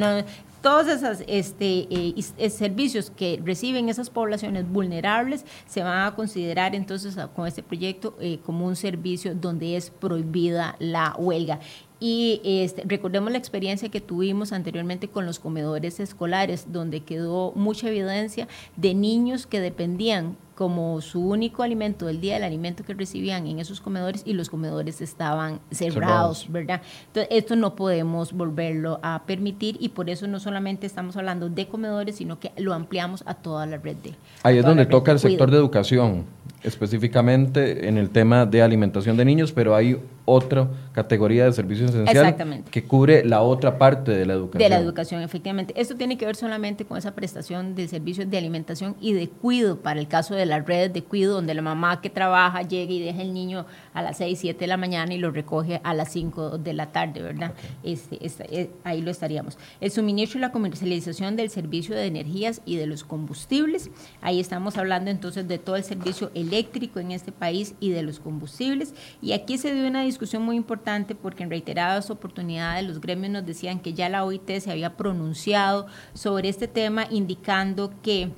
[0.60, 6.74] todos esos este, eh, eh, servicios que reciben esas poblaciones vulnerables se van a considerar
[6.74, 11.60] entonces con este proyecto eh, como un servicio donde es prohibida la huelga.
[12.00, 17.88] Y este, recordemos la experiencia que tuvimos anteriormente con los comedores escolares, donde quedó mucha
[17.88, 23.46] evidencia de niños que dependían como su único alimento del día, el alimento que recibían
[23.46, 26.82] en esos comedores y los comedores estaban cerrados, ¿verdad?
[27.06, 31.66] Entonces, esto no podemos volverlo a permitir y por eso no solamente estamos hablando de
[31.66, 34.12] comedores, sino que lo ampliamos a toda la red de...
[34.42, 36.26] Ahí es donde toca el sector de educación,
[36.62, 42.64] específicamente en el tema de alimentación de niños, pero hay otra categoría de servicios esenciales
[42.70, 44.62] que cubre la otra parte de la educación.
[44.62, 45.72] De la educación, efectivamente.
[45.76, 49.78] Esto tiene que ver solamente con esa prestación de servicios de alimentación y de cuido,
[49.78, 53.00] para el caso de las redes de cuido, donde la mamá que trabaja llega y
[53.00, 56.12] deja el niño a las 6, 7 de la mañana y lo recoge a las
[56.12, 57.52] 5 de la tarde, ¿verdad?
[57.83, 58.18] Este,
[58.50, 59.59] eh, ahí lo estaríamos.
[59.80, 63.90] El suministro y la comercialización del servicio de energías y de los combustibles.
[64.20, 68.20] Ahí estamos hablando entonces de todo el servicio eléctrico en este país y de los
[68.20, 68.94] combustibles.
[69.22, 73.46] Y aquí se dio una discusión muy importante porque en reiteradas oportunidades los gremios nos
[73.46, 78.30] decían que ya la OIT se había pronunciado sobre este tema indicando que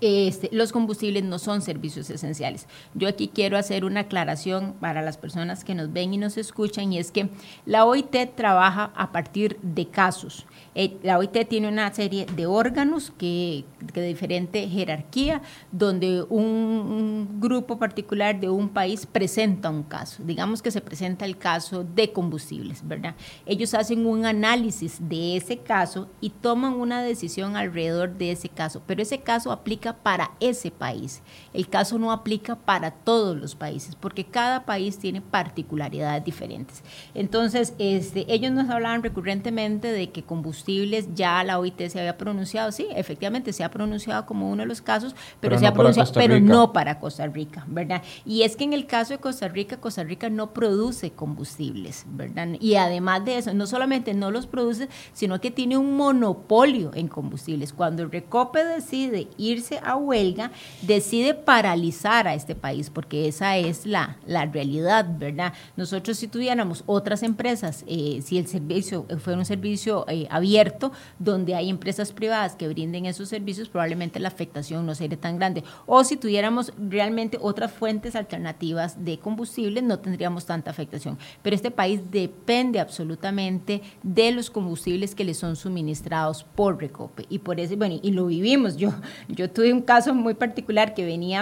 [0.00, 2.66] este, los combustibles no son servicios esenciales.
[2.94, 6.92] Yo aquí quiero hacer una aclaración para las personas que nos ven y nos escuchan
[6.92, 7.30] y es que
[7.64, 10.46] la OIT trabaja a partir de casos.
[10.78, 17.78] Eh, la OIT tiene una serie de órganos que, de diferente jerarquía, donde un, grupo
[17.78, 20.22] particular de un país presenta un caso.
[20.24, 23.14] Digamos que se presenta el caso de combustibles, ¿verdad?
[23.44, 28.82] Ellos hacen un análisis de ese caso y toman una decisión alrededor de ese caso,
[28.86, 31.22] pero ese caso aplica aplica para ese país.
[31.56, 36.82] El caso no aplica para todos los países, porque cada país tiene particularidades diferentes.
[37.14, 42.72] Entonces, este, ellos nos hablaban recurrentemente de que combustibles, ya la OIT se había pronunciado,
[42.72, 46.38] sí, efectivamente se ha pronunciado como uno de los casos, pero, se ha pronunciado, pero
[46.40, 48.02] no para Costa Rica, ¿verdad?
[48.26, 52.48] Y es que en el caso de Costa Rica, Costa Rica no produce combustibles, ¿verdad?
[52.60, 57.08] Y además de eso, no solamente no los produce, sino que tiene un monopolio en
[57.08, 57.72] combustibles.
[57.72, 60.50] Cuando el Recope decide irse a huelga,
[60.82, 65.52] decide paralizar a este país, porque esa es la, la realidad, ¿verdad?
[65.76, 71.54] Nosotros si tuviéramos otras empresas, eh, si el servicio fuera un servicio eh, abierto, donde
[71.54, 75.62] hay empresas privadas que brinden esos servicios, probablemente la afectación no sería tan grande.
[75.86, 81.16] O si tuviéramos realmente otras fuentes alternativas de combustible, no tendríamos tanta afectación.
[81.42, 87.24] Pero este país depende absolutamente de los combustibles que le son suministrados por Recope.
[87.28, 88.76] Y por eso, bueno, y lo vivimos.
[88.76, 88.92] Yo,
[89.28, 91.35] yo tuve un caso muy particular que venía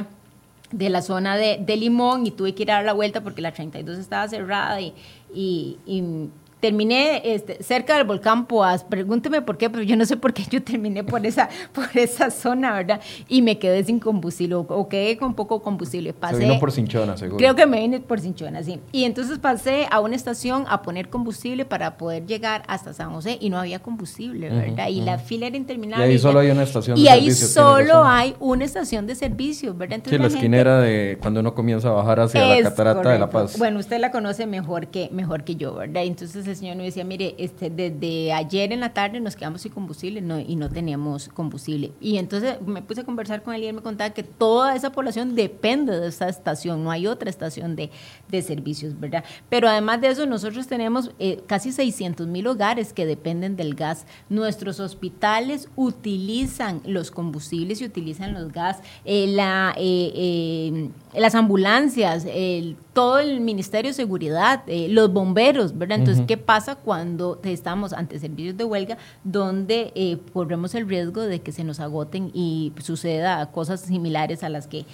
[0.70, 3.52] de la zona de, Limón y tuve que ir a dar la vuelta porque la
[3.52, 4.94] 32 estaba cerrada y
[6.64, 8.85] terminé este, cerca del volcán Poás.
[8.85, 12.31] Pregúnteme por qué, pero yo no sé por qué yo terminé por esa, por esa
[12.31, 13.03] zona, ¿verdad?
[13.29, 16.14] Y me quedé sin combustible o quedé con poco combustible.
[16.14, 17.37] Pasé, Se vino por Cinchona, seguro.
[17.37, 18.81] Creo que me vine por Cinchona, sí.
[18.92, 23.37] Y entonces pasé a una estación a poner combustible para poder llegar hasta San José
[23.38, 24.88] y no había combustible, ¿verdad?
[24.88, 26.07] y la fila era interminable.
[26.07, 27.27] Y ahí solo hay una estación de y servicio.
[27.27, 29.96] Y ahí solo hay una estación de servicio, ¿verdad?
[29.96, 33.29] Entonces, sí, la, esquinera de cuando uno comienza a bajar hacia la Catarata de la
[33.29, 33.59] Paz.
[33.59, 36.05] Bueno, usted la conoce mejor que, mejor que yo, ¿verdad?
[36.05, 39.72] Entonces el señor me decía, mire, este, desde ayer en la tarde nos quedamos sin
[39.72, 41.92] combustible y no teníamos combustible.
[42.00, 44.92] Y entonces me puse a conversar con él y él me contaba que toda esa
[44.92, 47.90] población depende de esa estación, no hay otra estación de,
[48.28, 49.24] de servicios, ¿verdad?
[49.48, 54.06] Pero además de eso, nosotros tenemos eh, casi 600 mil hogares que dependen del gas.
[54.28, 58.78] Nuestros hospitales utilizan los combustibles y utilizan los gas.
[59.04, 65.98] Eh, la, eh, las ambulancias, el, todo el Ministerio de Seguridad, los bomberos, ¿verdad?
[65.98, 71.52] Entonces, ¿qué pasa cuando estamos ante servicios de huelga donde corremos el riesgo de que
[71.52, 74.85] se nos agoten y suceda cosas similares a las que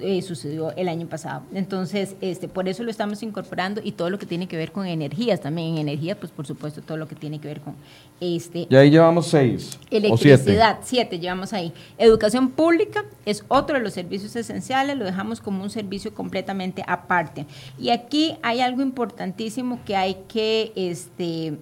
[0.00, 1.42] eh, sucedió el año pasado.
[1.52, 4.86] Entonces, este, por eso lo estamos incorporando y todo lo que tiene que ver con
[4.86, 5.74] energías también.
[5.74, 7.74] En energía, pues por supuesto, todo lo que tiene que ver con
[8.20, 8.66] este.
[8.68, 9.78] Y ahí llevamos seis.
[9.90, 11.18] Electricidad, siete.
[11.18, 11.72] llevamos ahí.
[11.98, 17.46] Educación pública es otro de los servicios esenciales, lo dejamos como un servicio completamente aparte.
[17.78, 21.54] Y aquí hay algo importantísimo que hay que este,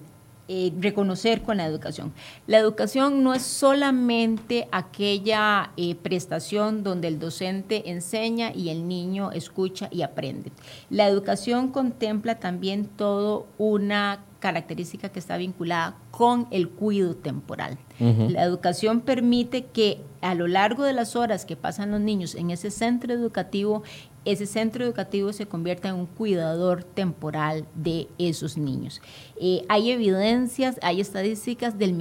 [0.47, 2.13] eh, reconocer con la educación.
[2.45, 9.31] La educación no es solamente aquella eh, prestación donde el docente enseña y el niño
[9.31, 10.51] escucha y aprende.
[10.91, 17.79] La educación contempla también todo una característica que está vinculada con el cuidado temporal.
[17.97, 22.51] La educación permite que a lo largo de las horas que pasan los niños en
[22.51, 23.81] ese centro educativo,
[24.25, 29.01] ese centro educativo se convierta en un cuidador temporal de esos niños.
[29.39, 31.95] Eh, hay evidencias, hay estadísticas del,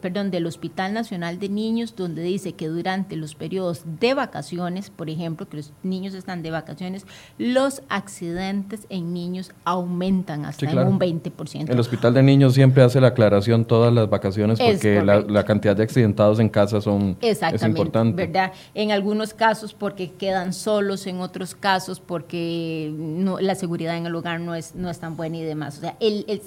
[0.00, 5.08] perdón, del Hospital Nacional de Niños donde dice que durante los periodos de vacaciones, por
[5.08, 7.06] ejemplo, que los niños están de vacaciones,
[7.38, 11.70] los accidentes en niños aumentan hasta un 20%.
[11.70, 15.82] El Hospital de Niños siempre hace la aclaración todas las vacaciones porque la, cantidad de
[15.82, 18.26] accidentados en casa son es importante.
[18.26, 18.52] ¿verdad?
[18.74, 24.14] En algunos casos porque quedan solos, en otros casos porque no, la seguridad en el
[24.14, 25.78] hogar no es, no es tan buena y demás.
[25.78, 25.96] O sea,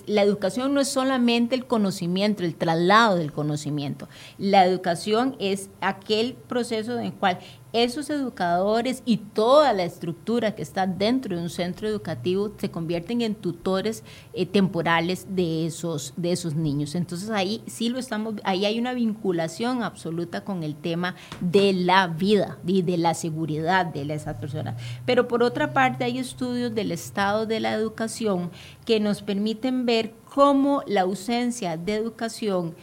[0.06, 4.08] la educación no es solamente el conocimiento, el traslado del conocimiento.
[4.38, 7.40] La educación es aquel proceso en el cual
[7.84, 13.22] esos educadores y toda la estructura que está dentro de un centro educativo se convierten
[13.22, 16.96] en tutores eh, temporales de esos, de esos niños.
[16.96, 22.08] Entonces ahí sí lo estamos, ahí hay una vinculación absoluta con el tema de la
[22.08, 24.82] vida y de la seguridad de esas personas.
[25.06, 28.52] Pero por otra parte hay estudios del estado de la educación
[28.86, 32.76] que nos permiten ver cómo la ausencia de educación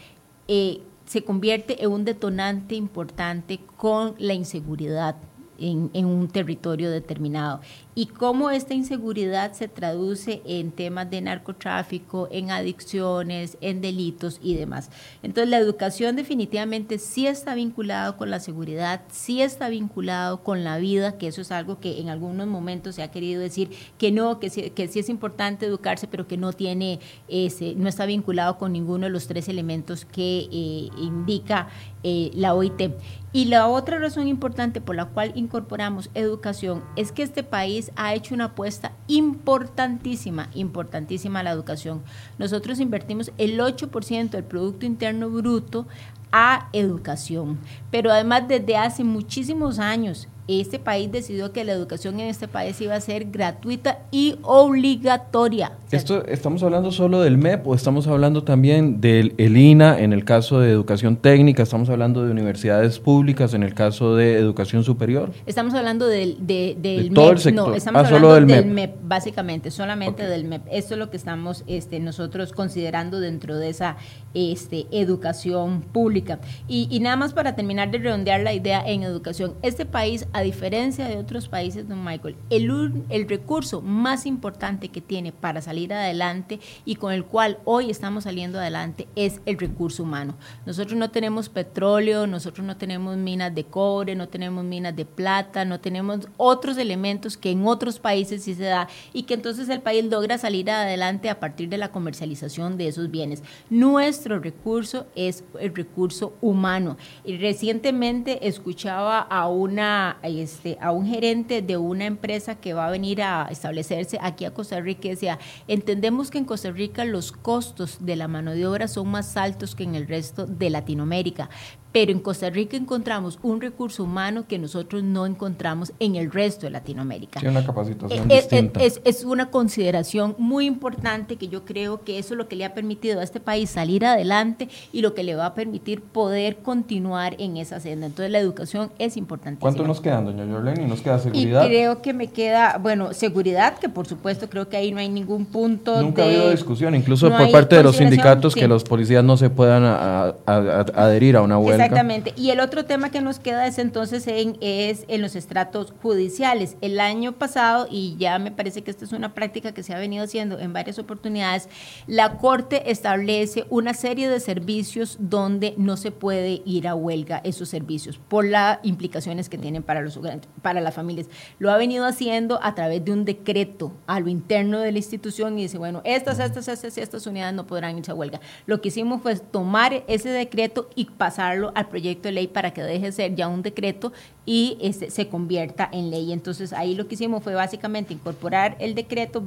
[0.48, 5.16] eh, se convierte en un detonante importante con la inseguridad
[5.58, 7.60] en, un territorio determinado
[7.94, 14.54] y cómo esta inseguridad se traduce en temas de narcotráfico, en adicciones, en delitos y
[14.54, 14.90] demás.
[15.22, 20.78] Entonces la educación definitivamente sí está vinculado con la seguridad, sí está vinculado con la
[20.78, 24.40] vida, que eso es algo que en algunos momentos se ha querido decir que no,
[24.40, 28.56] que sí, que sí es importante educarse, pero que no tiene ese, no está vinculado
[28.58, 31.68] con ninguno de los tres elementos que eh, indica
[32.04, 32.92] eh, la OIT.
[33.34, 38.14] Y la otra razón importante por la cual incorporamos educación es que este país ha
[38.14, 42.02] hecho una apuesta importantísima, importantísima a la educación.
[42.38, 45.86] Nosotros invertimos el 8% del Producto Interno Bruto
[46.32, 47.58] a educación.
[47.90, 52.80] Pero además desde hace muchísimos años este país decidió que la educación en este país
[52.80, 55.72] iba a ser gratuita y obligatoria.
[55.92, 60.58] Esto, ¿Estamos hablando solo del MEP o estamos hablando también del INA en el caso
[60.58, 61.62] de educación técnica?
[61.62, 65.32] ¿Estamos hablando de universidades públicas en el caso de educación superior?
[65.44, 67.68] Estamos hablando del, de, del Todo el sector.
[67.68, 68.74] No, estamos ah, hablando solo del, del MEP.
[68.74, 69.00] MEP.
[69.02, 70.62] básicamente, solamente del MEP.
[70.70, 73.98] Esto es lo que estamos este, nosotros considerando dentro de esa
[74.32, 76.40] este, educación pública.
[76.68, 80.40] Y, y nada más para terminar de redondear la idea en educación, este país, a
[80.40, 85.81] diferencia de otros países, don Michael, el, el recurso más importante que tiene para salir
[85.90, 90.34] adelante y con el cual hoy estamos saliendo adelante es el recurso humano.
[90.66, 95.64] Nosotros no tenemos petróleo, nosotros no tenemos minas de cobre, no tenemos minas de plata,
[95.64, 99.80] no tenemos otros elementos que en otros países sí se da y que entonces el
[99.80, 103.42] país logra salir adelante a partir de la comercialización de esos bienes.
[103.70, 106.96] Nuestro recurso es el recurso humano.
[107.24, 112.90] Y recientemente escuchaba a una este, a un gerente de una empresa que va a
[112.90, 115.38] venir a establecerse aquí a Costa Rica y decía,
[115.72, 119.74] entendemos que en Costa Rica los costos de la mano de obra son más altos
[119.74, 121.48] que en el resto de Latinoamérica,
[121.92, 126.66] pero en Costa Rica encontramos un recurso humano que nosotros no encontramos en el resto
[126.66, 127.38] de Latinoamérica.
[127.40, 128.82] Tiene una capacitación es, distinta.
[128.82, 132.64] Es, es, una consideración muy importante que yo creo que eso es lo que le
[132.64, 136.56] ha permitido a este país salir adelante y lo que le va a permitir poder
[136.56, 138.06] continuar en esa senda.
[138.06, 139.60] Entonces la educación es importantísima.
[139.60, 140.86] ¿Cuánto nos queda, doña Yorleni?
[140.86, 141.64] ¿Nos queda seguridad?
[141.64, 145.08] Y creo que me queda, bueno, seguridad, que por supuesto creo que ahí no hay
[145.10, 148.60] ningún punto Nunca de, ha habido discusión, incluso no por parte de los sindicatos, sí.
[148.60, 151.81] que los policías no se puedan a- a- a- adherir a una huelga.
[151.84, 152.32] Exactamente.
[152.36, 156.76] Y el otro tema que nos queda es entonces en, es en los estratos judiciales.
[156.80, 159.98] El año pasado, y ya me parece que esta es una práctica que se ha
[159.98, 161.68] venido haciendo en varias oportunidades,
[162.06, 167.68] la Corte establece una serie de servicios donde no se puede ir a huelga esos
[167.68, 170.18] servicios por las implicaciones que tienen para, los,
[170.62, 171.26] para las familias.
[171.58, 175.58] Lo ha venido haciendo a través de un decreto a lo interno de la institución
[175.58, 178.40] y dice, bueno, estas, estas, estas, estas unidades no podrán irse a huelga.
[178.66, 182.82] Lo que hicimos fue tomar ese decreto y pasarlo al proyecto de ley para que
[182.82, 184.12] deje de ser ya un decreto
[184.46, 186.32] y este, se convierta en ley.
[186.32, 189.42] Entonces ahí lo que hicimos fue básicamente incorporar el decreto,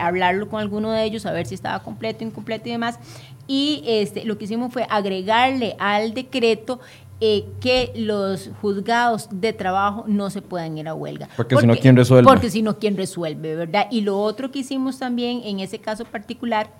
[0.00, 2.98] hablarlo con alguno de ellos, a ver si estaba completo, incompleto y demás.
[3.46, 6.80] Y este, lo que hicimos fue agregarle al decreto
[7.22, 11.28] eh, que los juzgados de trabajo no se puedan ir a huelga.
[11.36, 12.24] Porque si no, ¿quién resuelve?
[12.24, 13.88] Porque si no, ¿quién resuelve, verdad?
[13.90, 16.70] Y lo otro que hicimos también en ese caso particular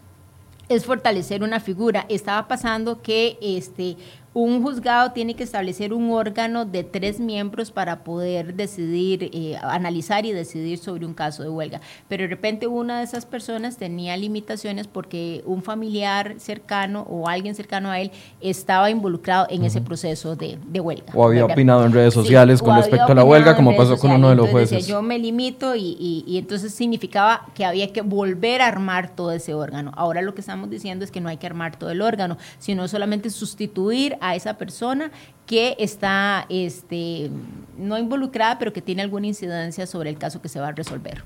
[0.71, 2.07] es fortalecer una figura.
[2.09, 3.99] Estaba pasando que este
[4.43, 10.25] un juzgado tiene que establecer un órgano de tres miembros para poder decidir, eh, analizar
[10.27, 11.81] y decidir sobre un caso de huelga.
[12.09, 17.55] Pero de repente una de esas personas tenía limitaciones porque un familiar cercano o alguien
[17.55, 18.11] cercano a él
[18.41, 21.13] estaba involucrado en ese proceso de, de huelga.
[21.15, 24.31] O había opinado en redes sociales con respecto a la huelga, como pasó con uno
[24.31, 24.71] de los jueces.
[24.79, 29.15] decía, yo me limito y, y- y entonces significaba que había que volver a armar
[29.15, 29.93] todo ese órgano.
[29.97, 32.87] Ahora lo que estamos diciendo es que no hay que armar todo el órgano, sino
[32.89, 35.11] solamente sustituir a esa persona
[35.47, 37.31] que está este,
[37.77, 41.23] no involucrada, pero que tiene alguna incidencia sobre el caso que se va a resolver.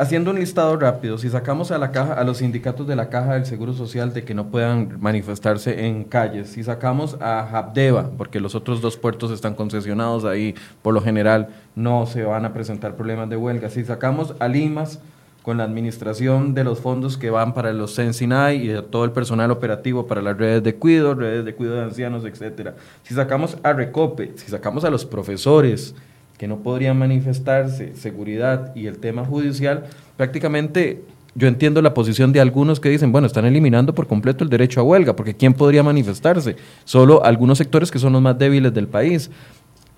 [0.00, 3.34] Haciendo un listado rápido, si sacamos a la caja, a los sindicatos de la caja
[3.34, 8.40] del Seguro Social de que no puedan manifestarse en calles, si sacamos a Habdeba, porque
[8.40, 12.96] los otros dos puertos están concesionados ahí, por lo general no se van a presentar
[12.96, 13.68] problemas de huelga.
[13.68, 15.00] Si sacamos a Limas
[15.42, 19.50] con la administración de los fondos que van para los Sensinay y todo el personal
[19.50, 22.74] operativo para las redes de cuido, redes de cuido de ancianos, etcétera.
[23.02, 25.94] Si sacamos a Recope, si sacamos a los profesores,
[26.36, 29.84] que no podrían manifestarse, seguridad y el tema judicial,
[30.16, 31.02] prácticamente
[31.34, 34.80] yo entiendo la posición de algunos que dicen, bueno, están eliminando por completo el derecho
[34.80, 36.56] a huelga, porque ¿quién podría manifestarse?
[36.84, 39.30] Solo algunos sectores que son los más débiles del país.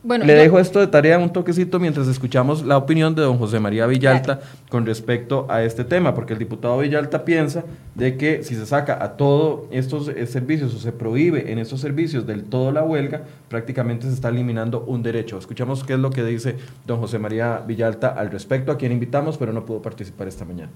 [0.05, 3.39] Bueno, Le yo- dejo esto de tarea un toquecito mientras escuchamos la opinión de don
[3.39, 7.63] José María Villalta con respecto a este tema, porque el diputado Villalta piensa
[7.95, 11.81] de que si se saca a todos estos eh, servicios o se prohíbe en estos
[11.81, 15.39] servicios del todo la huelga, prácticamente se está eliminando un derecho.
[15.39, 19.39] Escuchamos qué es lo que dice don José María Villalta al respecto, a quien invitamos,
[19.39, 20.73] pero no pudo participar esta mañana.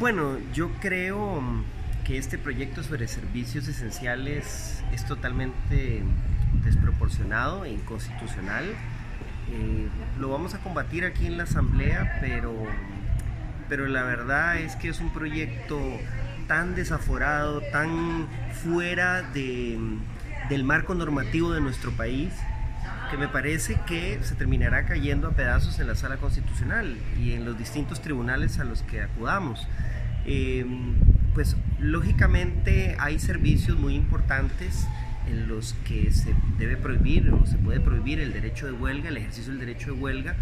[0.00, 1.42] Bueno, yo creo
[2.12, 6.02] que este proyecto sobre servicios esenciales es totalmente
[6.62, 8.64] desproporcionado e inconstitucional.
[9.50, 9.88] Eh,
[10.20, 12.52] lo vamos a combatir aquí en la Asamblea, pero,
[13.70, 15.80] pero la verdad es que es un proyecto
[16.48, 18.28] tan desaforado, tan
[18.62, 19.78] fuera de,
[20.50, 22.34] del marco normativo de nuestro país,
[23.10, 27.46] que me parece que se terminará cayendo a pedazos en la sala constitucional y en
[27.46, 29.66] los distintos tribunales a los que acudamos.
[30.26, 30.66] Eh,
[31.34, 34.86] pues lógicamente hay servicios muy importantes
[35.26, 39.16] en los que se debe prohibir o se puede prohibir el derecho de huelga, el
[39.16, 40.36] ejercicio del derecho de huelga,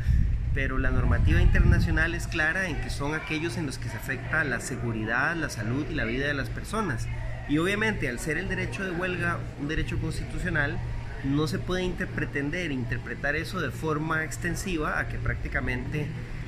[0.54, 4.42] pero la normativa internacional es clara en que son aquellos en los que se afecta
[4.44, 7.06] la seguridad, la salud y la vida de las personas.
[7.48, 10.78] Y obviamente al ser el derecho de huelga un derecho constitucional,
[11.24, 16.06] no se puede pretender interpretar eso de forma extensiva a que prácticamente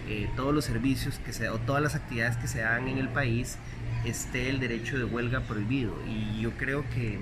[0.08, 3.08] eh, todos los servicios que se, o todas las actividades que se hagan en el
[3.08, 3.58] país
[4.04, 5.94] esté el derecho de huelga prohibido.
[6.08, 7.18] Y yo creo que,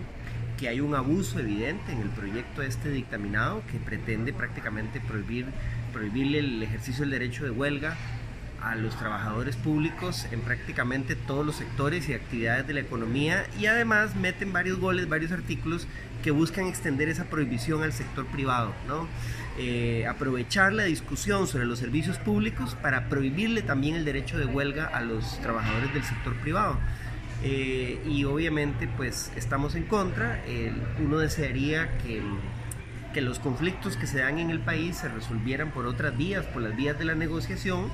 [0.58, 5.46] que hay un abuso evidente en el proyecto este dictaminado que pretende prácticamente prohibir,
[5.92, 7.96] prohibirle el ejercicio del derecho de huelga
[8.62, 13.66] a los trabajadores públicos en prácticamente todos los sectores y actividades de la economía y
[13.66, 15.86] además meten varios goles, varios artículos
[16.22, 19.08] que buscan extender esa prohibición al sector privado, ¿no?
[19.58, 24.86] Eh, aprovechar la discusión sobre los servicios públicos para prohibirle también el derecho de huelga
[24.86, 26.78] a los trabajadores del sector privado.
[27.42, 30.42] Eh, y obviamente pues estamos en contra,
[31.02, 32.22] uno desearía que,
[33.14, 36.61] que los conflictos que se dan en el país se resolvieran por otras vías, por
[36.61, 37.90] las vías de la negociación,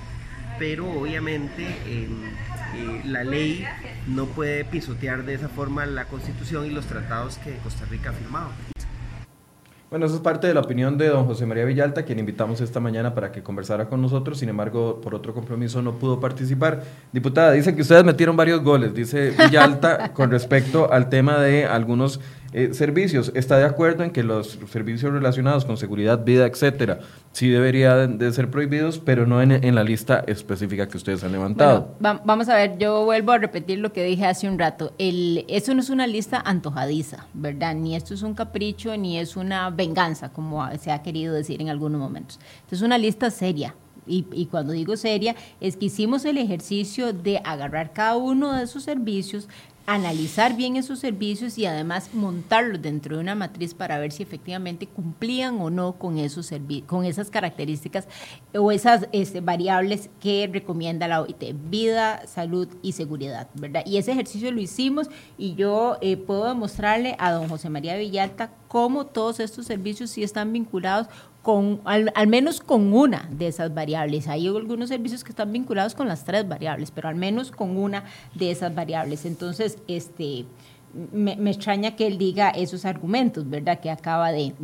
[0.58, 2.08] pero obviamente eh,
[3.04, 3.64] la ley
[4.06, 8.12] no puede pisotear de esa forma la constitución y los tratados que Costa Rica ha
[8.12, 8.50] firmado.
[9.88, 12.80] Bueno, eso es parte de la opinión de don José María Villalta, quien invitamos esta
[12.80, 14.36] mañana para que conversara con nosotros.
[14.38, 16.82] Sin embargo, por otro compromiso no pudo participar.
[17.12, 22.20] Diputada, dice que ustedes metieron varios goles, dice Villalta, con respecto al tema de algunos
[22.56, 23.32] eh, servicios.
[23.34, 27.00] ¿Está de acuerdo en que los servicios relacionados con seguridad, vida, etcétera,
[27.32, 31.94] sí deberían de ser prohibidos, pero no en, la lista específica que ustedes han levantado?
[32.00, 34.94] vamos a ver, yo vuelvo a repetir lo que dije hace un rato.
[34.96, 37.74] El, eso no es una lista antojadiza, ¿verdad?
[37.74, 41.68] Ni esto es un capricho, ni es una venganza, como se ha querido decir en
[41.68, 42.40] algunos momentos.
[42.62, 43.74] Esto es una lista seria,
[44.06, 48.62] y, y, cuando digo seria, es que hicimos el ejercicio de agarrar cada uno de
[48.62, 49.48] esos servicios,
[49.86, 54.88] analizar bien esos servicios y además montarlos dentro de una matriz para ver si efectivamente
[54.88, 56.50] cumplían o no con esos
[56.86, 58.08] con esas características
[58.54, 63.84] o esas este, variables que recomienda la OIT, vida, salud y seguridad, ¿verdad?
[63.86, 65.08] Y ese ejercicio lo hicimos
[65.38, 70.22] y yo eh, puedo demostrarle a don José María Villalta cómo todos estos servicios sí
[70.22, 71.06] están vinculados
[71.46, 74.26] con al, menos con una de esas variables.
[74.26, 78.02] Hay algunos servicios que están vinculados con las tres variables, pero al menos con una
[78.34, 79.24] de esas variables.
[79.24, 80.44] Entonces, este,
[81.12, 83.78] me, extraña que él diga esos argumentos, ¿verdad?
[83.78, 84.54] Que acaba de,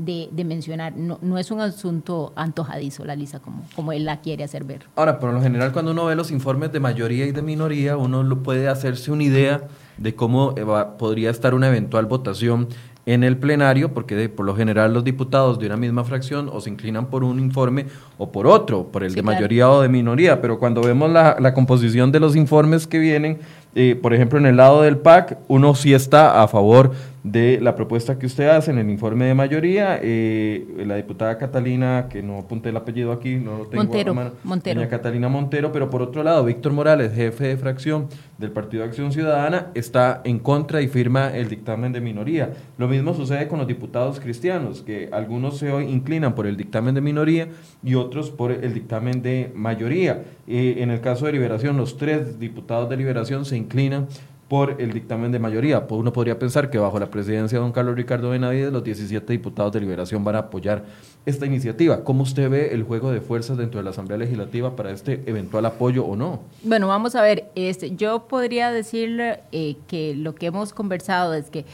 [0.45, 0.93] mencionar.
[0.97, 4.87] No, es un asunto antojadizo, la Lisa, como, como él la quiere hacer ver.
[4.97, 8.25] Ahora, por lo general, cuando uno ve los informes de mayoría y de minoría, uno
[8.25, 9.69] lo puede hacerse una idea
[9.99, 10.57] de cómo
[10.99, 12.67] podría estar una eventual votación
[13.05, 16.71] en el plenario, porque por lo general los diputados de una misma fracción o se
[16.71, 17.87] inclinan por un informe
[18.19, 21.53] o por otro, por el de mayoría o de minoría, pero cuando vemos la, la
[21.53, 23.41] composición de los informes que vienen,
[23.75, 26.93] eh, por ejemplo, en el lado del PAC, uno sí está a favor
[27.25, 29.99] de la propuesta que usted hace en el informe de mayoría.
[30.03, 34.89] Eh, la diputada Catalina, que no apunté el apellido aquí, no lo tengo Montero, Montero.
[34.89, 38.09] Catalina Montero, pero por otro lado, Víctor Morales, jefe de fracción
[38.39, 42.51] del Partido de Acción Ciudadana, está en contra y firma el dictamen de minoría.
[42.77, 47.01] Lo mismo sucede con los diputados cristianos, que algunos se inclinan por el dictamen de
[47.01, 47.49] minoría
[47.85, 50.25] y otros por el dictamen de mayoría.
[50.49, 54.09] Eh, en el caso de Liberación, los tres diputados de Liberación se inclinan
[54.53, 55.87] por el dictamen de mayoría.
[55.87, 59.33] Pues uno podría pensar que bajo la presidencia de don Carlos Ricardo Benavides, los 17
[59.33, 60.85] diputados de Liberación van a apoyar
[61.25, 62.05] esta iniciativa.
[62.05, 65.65] ¿Cómo usted ve el juego de fuerzas dentro de la Asamblea Legislativa para este eventual
[65.65, 66.43] apoyo o no?
[66.65, 67.51] Bueno, vamos a ver.
[67.55, 71.65] Este, yo podría decirle eh, que lo que hemos conversado es que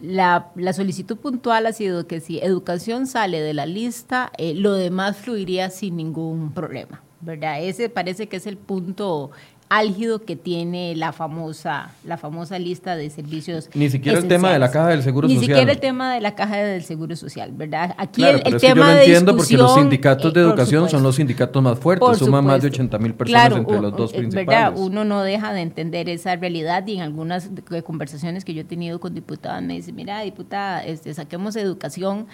[0.00, 5.16] la, solicitud puntual ha sido que si educación sale de la lista, eh, lo demás
[5.16, 7.02] fluiría sin ningún problema.
[7.20, 7.62] ¿verdad?
[7.62, 9.30] Ese parece que es el punto
[9.68, 13.68] álgido que tiene la famosa, la famosa lista de servicios.
[13.74, 15.40] Ni siquiera el tema de la caja del Seguro Social.
[15.40, 17.94] Ni siquiera el tema de la caja del Seguro Social, ¿verdad?
[17.98, 21.62] Aquí el, tema yo lo entiendo porque los sindicatos de eh, educación son los sindicatos
[21.62, 24.46] más fuertes, suman más de 80 mil personas entre los dos principales.
[24.46, 24.72] ¿verdad?
[24.76, 27.50] Uno no deja de entender esa realidad y en algunas
[27.84, 32.26] conversaciones que yo he tenido con diputadas me dicen, mira, diputada, este, saquemos educación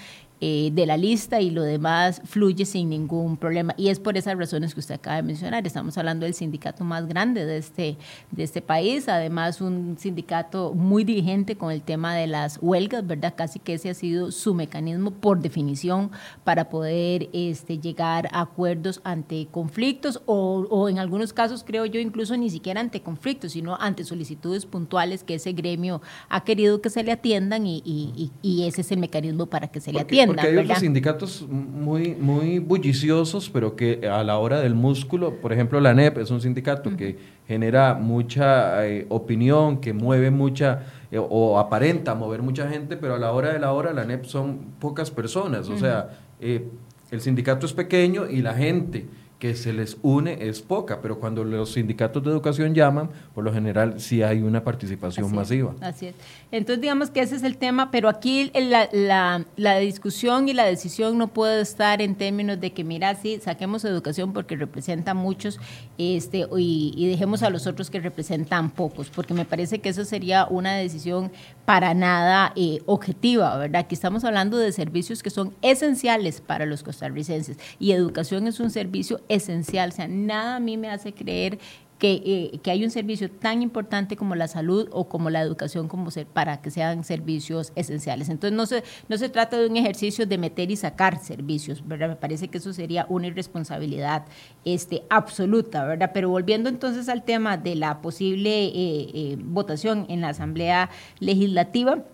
[0.47, 3.73] eh, de la lista y lo demás fluye sin ningún problema.
[3.79, 5.67] Y es por esas razones que usted acaba de mencionar.
[5.67, 7.97] Estamos hablando del sindicato más grande de este,
[8.31, 13.33] de este país, además un sindicato muy dirigente con el tema de las huelgas, ¿verdad?
[13.35, 16.11] Casi que ese ha sido su mecanismo por definición
[16.45, 22.01] para poder este, llegar a acuerdos ante conflictos o, o en algunos casos, creo yo,
[22.01, 26.91] incluso ni siquiera ante conflictos, sino ante solicitudes puntuales que ese gremio ha querido que
[26.91, 30.34] se le atiendan y, y, y ese es el mecanismo para que se le atienda
[30.35, 35.53] porque hay otros sindicatos muy, muy bulliciosos, pero que a la hora del músculo, por
[35.53, 41.19] ejemplo, la NEP es un sindicato que genera mucha eh, opinión, que mueve mucha eh,
[41.19, 44.59] o aparenta mover mucha gente, pero a la hora de la hora la NEP son
[44.79, 46.67] pocas personas, o sea, eh,
[47.11, 49.07] el sindicato es pequeño y la gente
[49.45, 53.53] que se les une es poca, pero cuando los sindicatos de educación llaman, por lo
[53.53, 55.75] general sí hay una participación masiva.
[55.83, 56.15] así es.
[56.51, 60.65] Entonces digamos que ese es el tema, pero aquí la, la, la, discusión y la
[60.65, 65.61] decisión no puede estar en términos de que, mira, sí, saquemos educación porque representa muchos
[65.99, 70.07] este, y, y dejemos a los otros que representan pocos, porque me parece que eso
[70.07, 71.31] sería una decisión
[71.65, 73.83] para nada eh, objetiva, ¿verdad?
[73.83, 78.71] Aquí estamos hablando de servicios que son esenciales para los costarricenses y educación es un
[78.71, 79.91] servicio esencial.
[79.91, 81.59] O sea, nada a mí me hace creer
[82.05, 85.89] que, eh, que, hay un servicio tan importante como la salud o como la educación
[85.89, 88.29] como ser, para que sean servicios esenciales.
[88.29, 92.11] Entonces no se, no se trata de un ejercicio de meter y sacar servicios, ¿verdad?
[92.11, 94.27] Me parece que eso sería una irresponsabilidad
[94.67, 96.11] este, absoluta, ¿verdad?
[96.13, 100.91] Pero volviendo entonces al tema de la posible eh, eh, votación en la Asamblea
[101.21, 102.05] Legislativa,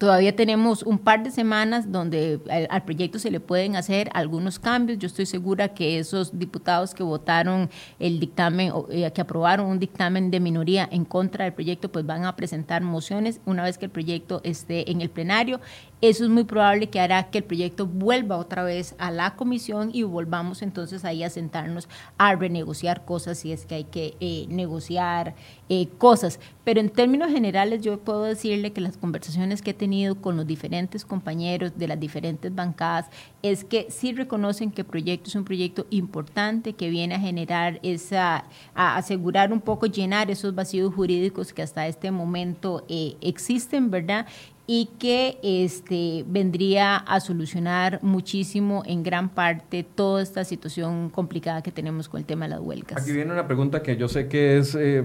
[0.00, 2.40] Todavía tenemos un par de semanas donde
[2.70, 4.98] al, proyecto se le pueden hacer algunos cambios.
[4.98, 10.30] Yo estoy segura que esos diputados que votaron el dictamen, eh, que aprobaron un dictamen
[10.30, 13.90] de minoría en contra del proyecto, pues van a presentar mociones una vez que el
[13.90, 15.60] proyecto esté en el plenario.
[16.02, 19.90] Eso es muy probable que hará que el proyecto vuelva otra vez a la comisión
[19.92, 24.46] y volvamos entonces ahí a sentarnos a renegociar cosas si es que hay que eh,
[24.48, 25.34] negociar
[25.68, 26.40] eh, cosas.
[26.64, 30.46] Pero en términos generales yo puedo decirle que las conversaciones que he tenido con los
[30.46, 33.10] diferentes compañeros de las diferentes bancadas
[33.42, 37.78] es que sí reconocen que el proyecto es un proyecto importante que viene a generar
[37.82, 38.44] esa,
[38.74, 44.26] a asegurar un poco, llenar esos vacíos jurídicos que hasta este momento eh, existen, ¿verdad?
[44.72, 51.72] Y que este, vendría a solucionar muchísimo en gran parte toda esta situación complicada que
[51.72, 53.02] tenemos con el tema de las huelgas.
[53.02, 55.02] Aquí viene una pregunta que yo sé que es, eh,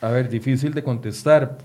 [0.00, 1.58] a ver, difícil de contestar,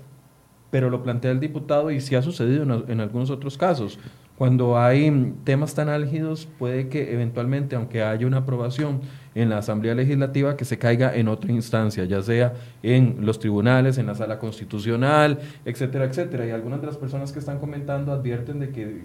[0.72, 4.00] pero lo plantea el diputado y sí ha sucedido en, en algunos otros casos.
[4.34, 9.00] Cuando hay temas tan álgidos, puede que eventualmente, aunque haya una aprobación,
[9.34, 13.98] en la Asamblea Legislativa que se caiga en otra instancia, ya sea en los tribunales,
[13.98, 16.46] en la sala constitucional, etcétera, etcétera.
[16.46, 19.02] Y algunas de las personas que están comentando advierten de que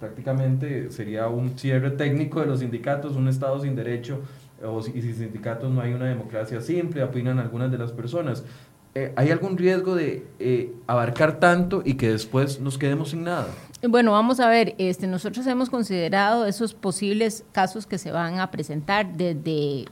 [0.00, 4.20] prácticamente sería un cierre técnico de los sindicatos, un Estado sin derecho,
[4.64, 8.44] o si, sin sindicatos no hay una democracia simple, opinan algunas de las personas.
[8.94, 13.48] Eh, ¿Hay algún riesgo de eh, abarcar tanto y que después nos quedemos sin nada?
[13.88, 18.50] Bueno, vamos a ver, este, nosotros hemos considerado esos posibles casos que se van a
[18.50, 19.84] presentar desde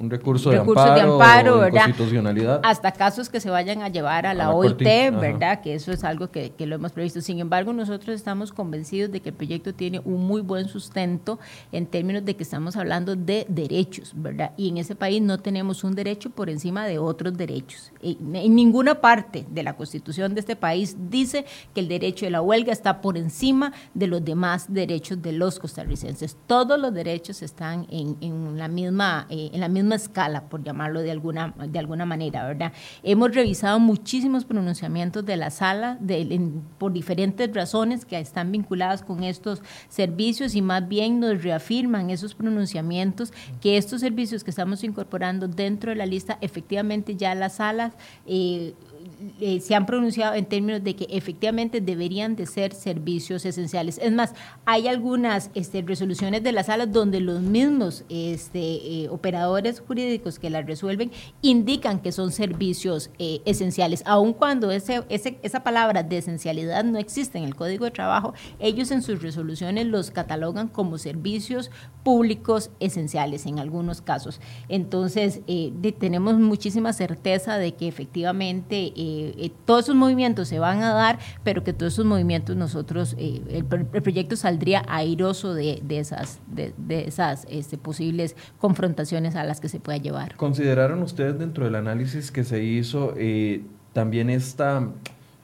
[0.00, 4.52] un recurso, de amparo, de constitucionalidad, hasta casos que se vayan a llevar a la,
[4.52, 5.60] OIT, ¿verdad?
[5.60, 7.20] Que eso es algo que, que, lo hemos previsto.
[7.20, 11.38] Sin embargo, nosotros estamos convencidos de que el proyecto tiene un muy buen sustento
[11.72, 14.52] en términos de que estamos hablando de derechos, ¿verdad?
[14.56, 17.92] Y en ese país no tenemos un derecho por encima de otros derechos.
[18.02, 22.42] En ninguna parte de la constitución de este país dice que el derecho de la
[22.42, 26.36] huelga está por encima de los demás derechos de los costarricenses.
[26.46, 31.10] Todos los derechos están en, la, misma, eh, en la misma escala, por llamarlo de
[31.10, 32.72] alguna, de alguna manera, ¿verdad?
[33.02, 35.98] Hemos revisado muchísimos pronunciamientos de la sala
[36.78, 42.34] por diferentes razones que están vinculadas con estos servicios y más bien nos reafirman esos
[42.34, 47.94] pronunciamientos que estos servicios que estamos incorporando dentro de la lista, efectivamente ya las salas
[48.26, 48.74] eh,
[49.40, 53.98] eh, se han pronunciado en términos de que efectivamente deberían de ser servicios esenciales.
[54.02, 54.34] Es más,
[54.64, 60.50] hay algunas este, resoluciones de las salas donde los mismos este, eh, operadores jurídicos que
[60.50, 66.84] las resuelven indican que son servicios eh, esenciales, aun cuando ese, esa palabra de esencialidad
[66.84, 71.70] no existe en el Código de Trabajo, ellos en sus resoluciones los catalogan como servicios
[72.02, 74.40] públicos esenciales en algunos casos.
[74.68, 75.40] Entonces,
[75.98, 81.20] tenemos muchísima certeza de que efectivamente eh, eh, todos esos movimientos se van a dar,
[81.44, 86.40] pero que todos esos movimientos nosotros, eh, el, proyecto saldría airoso de, esas,
[87.48, 90.34] este, posibles confrontaciones a las que se pueda llevar.
[90.34, 93.14] ¿Consideraron ustedes dentro del análisis que se hizo
[93.92, 94.88] también esta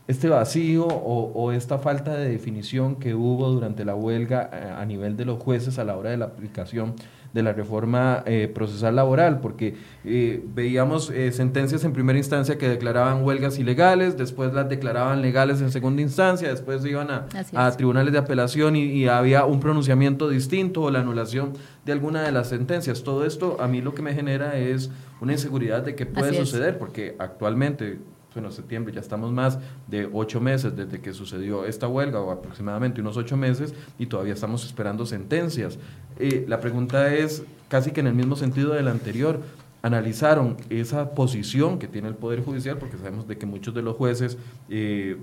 [0.06, 5.16] este vacío o, o, esta falta de definición que hubo durante la huelga a nivel
[5.16, 6.94] de los jueces a la hora de la aplicación
[7.34, 9.74] de la reforma eh, procesal laboral, porque
[10.04, 15.60] eh, veíamos eh, sentencias en primera instancia que declaraban huelgas ilegales, después las declaraban legales
[15.60, 20.82] en segunda instancia, después iban a, a tribunales de apelación y, había un pronunciamiento distinto
[20.82, 21.54] o la anulación
[21.84, 23.02] de alguna de las sentencias.
[23.02, 26.78] Todo esto a mí lo que me genera es una inseguridad de qué puede suceder,
[26.78, 27.98] porque actualmente
[28.34, 33.00] bueno, septiembre, ya estamos más de ocho meses desde que sucedió esta huelga, o aproximadamente
[33.00, 35.78] unos ocho meses, y todavía estamos esperando sentencias.
[36.18, 39.40] Eh, la pregunta es casi que en el mismo sentido del anterior,
[39.84, 43.96] analizaron esa posición que tiene el Poder Judicial, porque sabemos de que muchos de los
[43.96, 44.38] jueces
[44.70, 45.18] eh,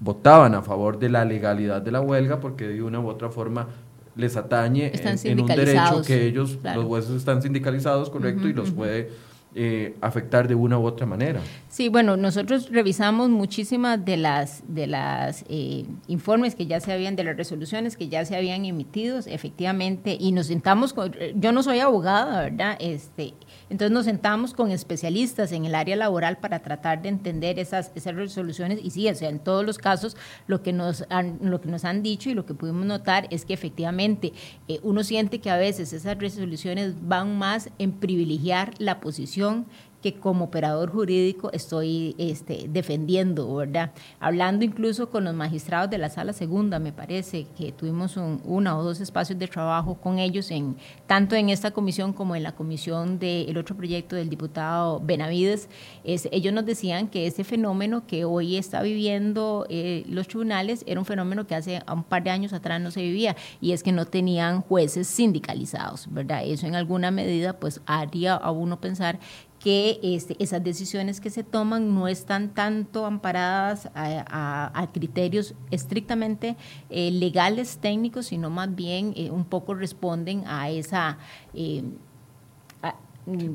[0.00, 3.68] votaban a favor de la legalidad de la huelga, porque de una u otra forma
[4.16, 4.92] les atañe
[5.24, 9.10] en, un derecho que ellos, los jueces están sindicalizados, correcto, y los puede
[9.54, 11.40] eh, afectar de una u otra manera.
[11.68, 17.16] Sí, bueno, nosotros revisamos muchísimas de las de las eh, informes que ya se habían,
[17.16, 21.62] de las resoluciones que ya se habían emitido, efectivamente, y nos sentamos con, yo no
[21.62, 22.76] soy abogada, ¿verdad?
[22.80, 23.34] Este,
[23.72, 28.14] entonces nos sentamos con especialistas en el área laboral para tratar de entender esas, esas
[28.14, 30.14] resoluciones y sí, o sea, en todos los casos
[30.46, 33.46] lo que nos han, lo que nos han dicho y lo que pudimos notar es
[33.46, 34.34] que efectivamente
[34.68, 39.64] eh, uno siente que a veces esas resoluciones van más en privilegiar la posición
[40.02, 43.92] que como operador jurídico estoy este, defendiendo, ¿verdad?
[44.20, 48.76] Hablando incluso con los magistrados de la sala segunda, me parece que tuvimos un, una
[48.76, 50.76] o dos espacios de trabajo con ellos, en,
[51.06, 55.68] tanto en esta comisión como en la comisión del otro proyecto del diputado Benavides.
[56.04, 60.98] Es, ellos nos decían que ese fenómeno que hoy está viviendo eh, los tribunales era
[60.98, 63.92] un fenómeno que hace un par de años atrás no se vivía, y es que
[63.92, 66.42] no tenían jueces sindicalizados, ¿verdad?
[66.44, 69.20] Eso en alguna medida pues haría a uno pensar
[69.62, 76.56] que este, esas decisiones que se toman no están tanto amparadas a, criterios estrictamente
[76.90, 81.18] eh, legales, técnicos, sino más bien eh, un poco responden a esa...
[81.54, 81.84] Eh,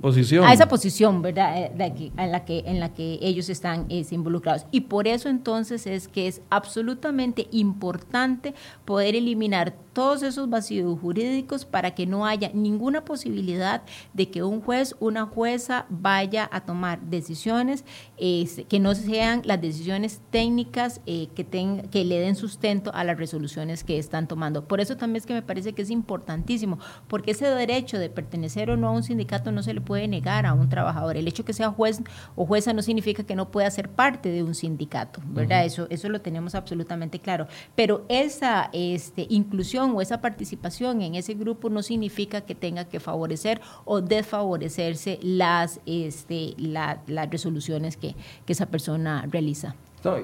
[0.01, 0.45] posición.
[0.45, 1.72] a esa posición, ¿verdad?
[1.72, 4.65] De en, la que, en la que ellos están involucrados.
[4.72, 8.53] Y por eso entonces es que es absolutamente importante
[8.86, 13.82] poder eliminar todos esos vacíos jurídicos para que no haya ninguna posibilidad
[14.13, 17.84] de que un juez, una jueza vaya a tomar decisiones
[18.15, 21.45] que no sean las decisiones técnicas eh, que,
[21.89, 24.68] que le den sustento a las resoluciones que están tomando.
[24.68, 28.70] Por eso también es que me parece que es importantísimo, porque ese derecho de pertenecer
[28.70, 31.18] o no a un sindicato no se le puede negar a un trabajador.
[31.18, 32.01] El hecho que sea juez
[32.36, 35.66] o jueza no significa que no pueda ser parte de un sindicato, ¿verdad?
[35.66, 37.47] eso, eso lo tenemos absolutamente claro.
[37.76, 42.99] Pero esa este, inclusión o esa participación en ese grupo no significa que tenga que
[42.99, 46.99] favorecer o desfavorecerse las, este, las
[47.30, 49.76] resoluciones que, que esa persona realiza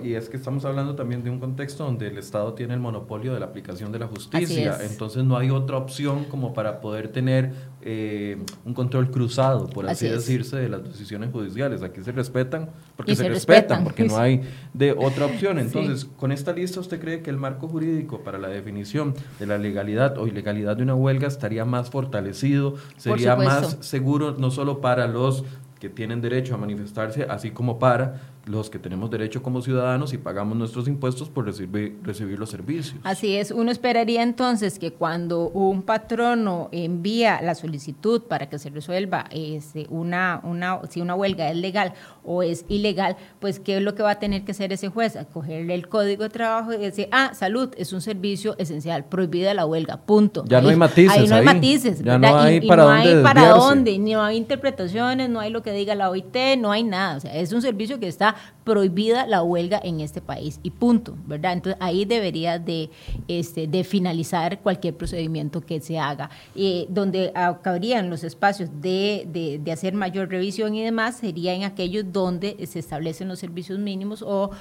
[0.04, 3.34] y es que estamos hablando también de un contexto donde el Estado tiene el monopolio
[3.34, 7.54] de la aplicación de la justicia, entonces no hay otra opción como para poder tener
[7.82, 11.84] eh, un control cruzado, por así, decirse, de las decisiones judiciales.
[11.84, 14.42] Aquí se respetan porque se, respetan, porque no hay
[14.74, 15.60] de otra opción.
[15.60, 19.58] Entonces, con esta lista, ¿usted cree que el marco jurídico para la definición de la
[19.58, 25.08] legalidad o ilegalidad de una huelga estaría más fortalecido, sería más seguro no solo para
[25.08, 25.44] los
[25.84, 30.18] que tienen derecho a manifestarse, así como para los que tenemos derecho como ciudadanos y
[30.18, 32.96] pagamos nuestros impuestos por recibir, recibir los servicios.
[33.04, 38.70] Así es, uno esperaría entonces que cuando un patrono envía la solicitud para que se
[38.70, 43.82] resuelva este, una, una, si una huelga es legal o es ilegal, pues ¿qué es
[43.82, 45.16] lo que va a tener que hacer ese juez?
[45.16, 49.66] Acogerle el código de trabajo y decir, ah, salud, es un servicio esencial, prohibida la
[49.66, 50.44] huelga, punto.
[50.48, 51.18] Ya no hay matices.
[51.18, 52.04] Ahí no hay matices.
[52.04, 55.64] Ya no hay para no dónde hay para dónde, no hay interpretaciones, no hay lo
[55.64, 57.18] que diga la OIT, no hay nada.
[57.18, 58.33] O sea, es un servicio que está
[58.64, 61.54] prohibida la huelga en este país y punto, ¿verdad?
[61.54, 62.90] Entonces ahí debería de,
[63.28, 66.30] este, de finalizar cualquier procedimiento que se haga.
[66.56, 67.32] Eh, donde
[67.62, 72.80] cabrían los espacios de, de, hacer mayor revisión y demás sería en aquellos donde se
[72.80, 74.52] establecen los servicios mínimos o,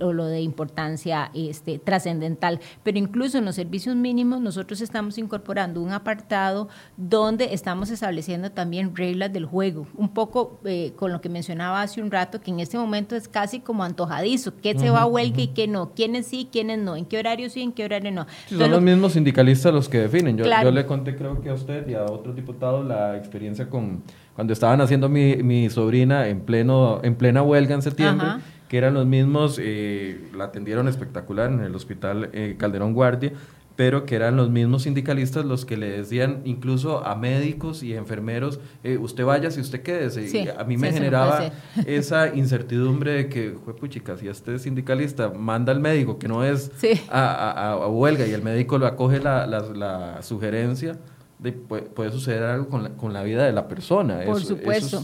[0.00, 2.60] o lo de importancia este, trascendental.
[2.82, 8.94] Pero incluso en los servicios mínimos nosotros estamos incorporando un apartado donde estamos estableciendo también
[8.94, 12.60] reglas del juego, un poco eh, con lo que mencionaba hace un rato, que en
[12.60, 16.26] este momento es casi como antojadizo, qué se va a huelga y qué no, quiénes
[16.26, 18.26] sí, quiénes no, en qué horario sí, en qué horario no.
[18.48, 20.36] son los mismos sindicalistas los que definen.
[20.36, 24.02] Yo, yo, le conté creo que a usted y a otros diputados la experiencia con
[24.34, 28.28] cuando estaban haciendo mi, mi sobrina en pleno en plena huelga en septiembre.
[28.68, 33.32] que eran los mismos, eh, la atendieron espectacular en el hospital eh, Calderón Guardia,
[33.76, 38.60] pero que eran los mismos sindicalistas los que le decían incluso a médicos y enfermeros,
[38.84, 40.26] eh, usted vaya si usted quédese.
[40.26, 41.52] y a mí me generaba
[41.86, 46.70] esa incertidumbre de que, puchica, si este sindicalista manda al médico que no es
[47.08, 50.98] a, huelga y el médico lo acoge la, la, sugerencia,
[51.38, 54.20] de, puede, suceder algo con la, con la, vida de la persona.
[54.24, 55.02] Por supuesto.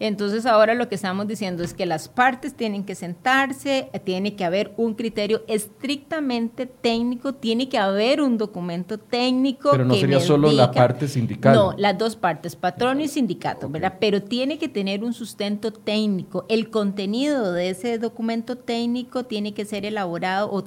[0.00, 4.44] Entonces ahora lo que estamos diciendo es que las partes tienen que sentarse, tiene que
[4.44, 9.70] haber un criterio estrictamente técnico, tiene que haber un documento técnico.
[9.72, 11.54] Pero no sería solo la parte sindical.
[11.54, 13.98] No, las dos partes, patrón y sindicato, ¿verdad?
[14.00, 16.46] Pero tiene que tener un sustento técnico.
[16.48, 20.62] El contenido de ese documento técnico tiene que ser elaborado o,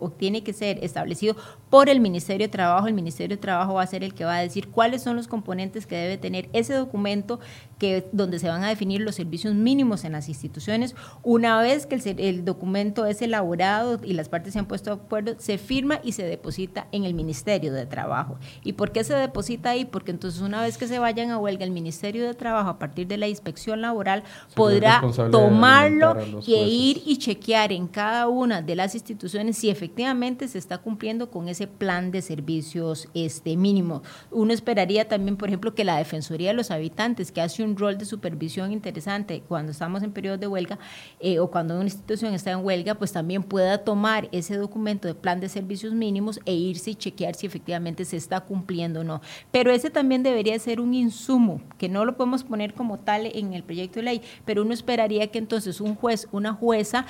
[0.00, 1.36] o tiene que ser establecido
[1.68, 2.86] por el Ministerio de Trabajo.
[2.86, 5.28] El Ministerio de Trabajo va a ser el que va a decir cuáles son los
[5.28, 7.38] componentes que debe tener ese documento
[7.78, 10.94] que, donde se van a definir los servicios mínimos en las instituciones.
[11.22, 15.34] Una vez que el, documento es elaborado y las partes se han puesto de acuerdo,
[15.38, 18.38] se firma y se deposita en el Ministerio de Trabajo.
[18.62, 19.84] ¿Y por qué se deposita ahí?
[19.84, 23.06] Porque entonces una vez que se vayan a huelga, el Ministerio de Trabajo, a partir
[23.06, 24.22] de la inspección laboral,
[24.54, 26.16] podrá tomarlo
[26.46, 31.30] y ir y chequear en cada una de las instituciones si efectivamente se está cumpliendo
[31.30, 34.02] con ese plan de servicios este mínimo.
[34.30, 37.98] Uno esperaría también, por ejemplo, que la Defensoría de los Habitantes, que hace un rol
[37.98, 38.35] de supervisión
[38.72, 40.78] interesante cuando estamos en periodo de huelga
[41.20, 45.14] eh, o cuando una institución está en huelga, pues también pueda tomar ese documento de
[45.14, 49.20] plan de servicios mínimos e irse y chequear si efectivamente se está cumpliendo o no.
[49.50, 53.52] Pero ese también debería ser un insumo, que no lo podemos poner como tal en
[53.54, 57.06] el proyecto de ley, pero uno esperaría que entonces un juez, una jueza,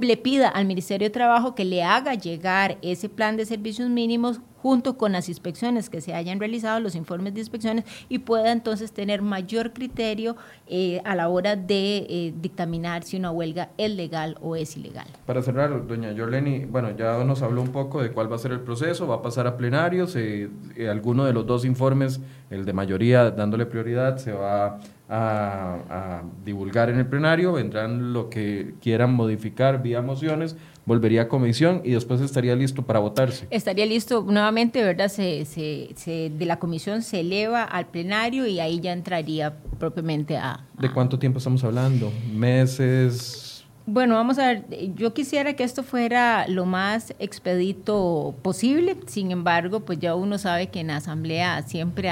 [0.00, 4.40] le pida al Ministerio de Trabajo que le haga llegar ese plan de servicios mínimos
[4.62, 8.92] junto con las inspecciones que se hayan realizado, los informes de inspecciones, y pueda entonces
[8.92, 10.36] tener mayor criterio
[10.68, 15.08] eh, a la hora de eh, dictaminar si una huelga es legal o es ilegal.
[15.26, 18.52] Para cerrar, doña Yoleni, bueno, ya nos habló un poco de cuál va a ser
[18.52, 20.48] el proceso, va a pasar a plenarios, eh,
[20.88, 24.78] alguno de los dos informes, el de mayoría dándole prioridad, se va
[25.14, 31.80] a divulgar en el plenario, vendrán lo que quieran modificar vía mociones, volvería a comisión
[31.84, 33.46] y después estaría listo para votarse.
[33.50, 35.08] Estaría listo nuevamente, ¿verdad?
[35.08, 40.66] Se, se, de la comisión se eleva al plenario y ahí ya entraría propiamente a...
[40.78, 42.12] ¿De cuánto tiempo estamos hablando?
[42.32, 43.41] ¿Meses?
[43.84, 44.64] Bueno, vamos a ver,
[44.94, 50.68] yo quisiera que esto fuera lo más expedito posible, sin embargo, pues ya uno sabe
[50.68, 52.08] que en la asamblea siempre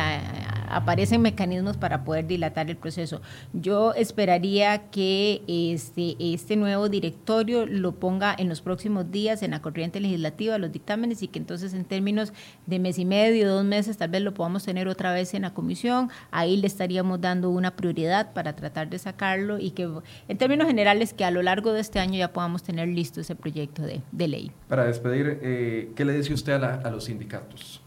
[0.69, 3.23] aparecen mecanismos para poder dilatar el proceso.
[3.53, 9.63] Yo esperaría que este, este nuevo directorio lo ponga en los próximos días en la
[9.63, 12.33] corriente legislativa, los dictámenes, y que entonces en términos
[12.67, 15.55] de mes y medio, dos meses, tal vez lo podamos tener otra vez en la
[15.55, 19.89] comisión, ahí le estaríamos dando una prioridad para tratar de sacarlo y que
[20.27, 23.35] en términos generales que a lo largo de este año ya podamos tener listo ese
[23.35, 24.53] proyecto de, de ley.
[24.69, 27.83] Para despedir, eh, ¿qué le dice usted a, a los sindicatos?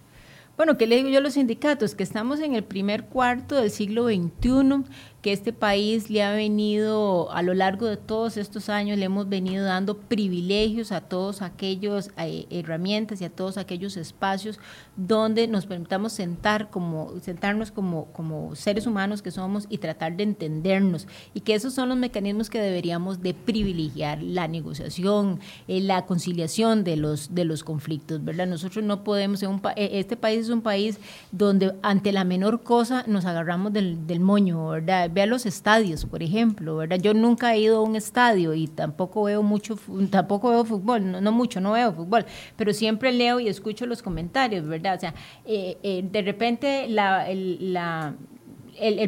[0.55, 1.95] Bueno, ¿qué le digo yo a los sindicatos?
[1.95, 4.83] Que estamos en el primer cuarto del siglo XXI,
[5.23, 9.29] que este país le ha venido, a lo largo de todos estos años, le hemos
[9.29, 14.59] venido dando privilegios a todos aquellos eh, herramientas y a todos aquellos espacios
[14.97, 20.23] donde nos permitamos sentar como, sentarnos como, como seres humanos que somos y tratar de
[20.23, 21.07] entendernos.
[21.33, 26.83] Y que esos son los mecanismos que deberíamos de privilegiar, la negociación, eh, la conciliación
[26.83, 28.45] de los, de los conflictos, ¿verdad?
[28.45, 30.99] Nosotros no podemos, un eh, este país es un país
[31.31, 35.12] donde ante la menor cosa nos agarramos del, del moño, ¿verdad?
[35.13, 36.97] Vea los estadios, por ejemplo, ¿verdad?
[36.99, 39.77] Yo nunca he ido a un estadio y tampoco veo mucho,
[40.09, 44.67] tampoco veo fútbol, no, mucho, no veo fútbol, pero siempre leo y escucho los comentarios,
[44.67, 44.95] ¿verdad?
[44.95, 45.13] O sea,
[45.45, 46.95] eh, eh, de repente el,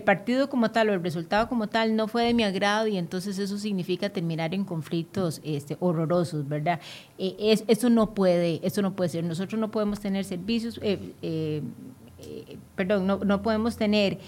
[0.03, 3.39] partido como tal o el resultado como tal no fue de mi agrado y entonces
[3.39, 6.79] eso significa terminar en conflictos este, horrorosos, ¿verdad?
[7.17, 9.23] Eh, es, eso no puede, eso no puede ser.
[9.23, 10.79] Nosotros no podemos tener servicios,
[12.75, 14.19] perdón, no podemos tener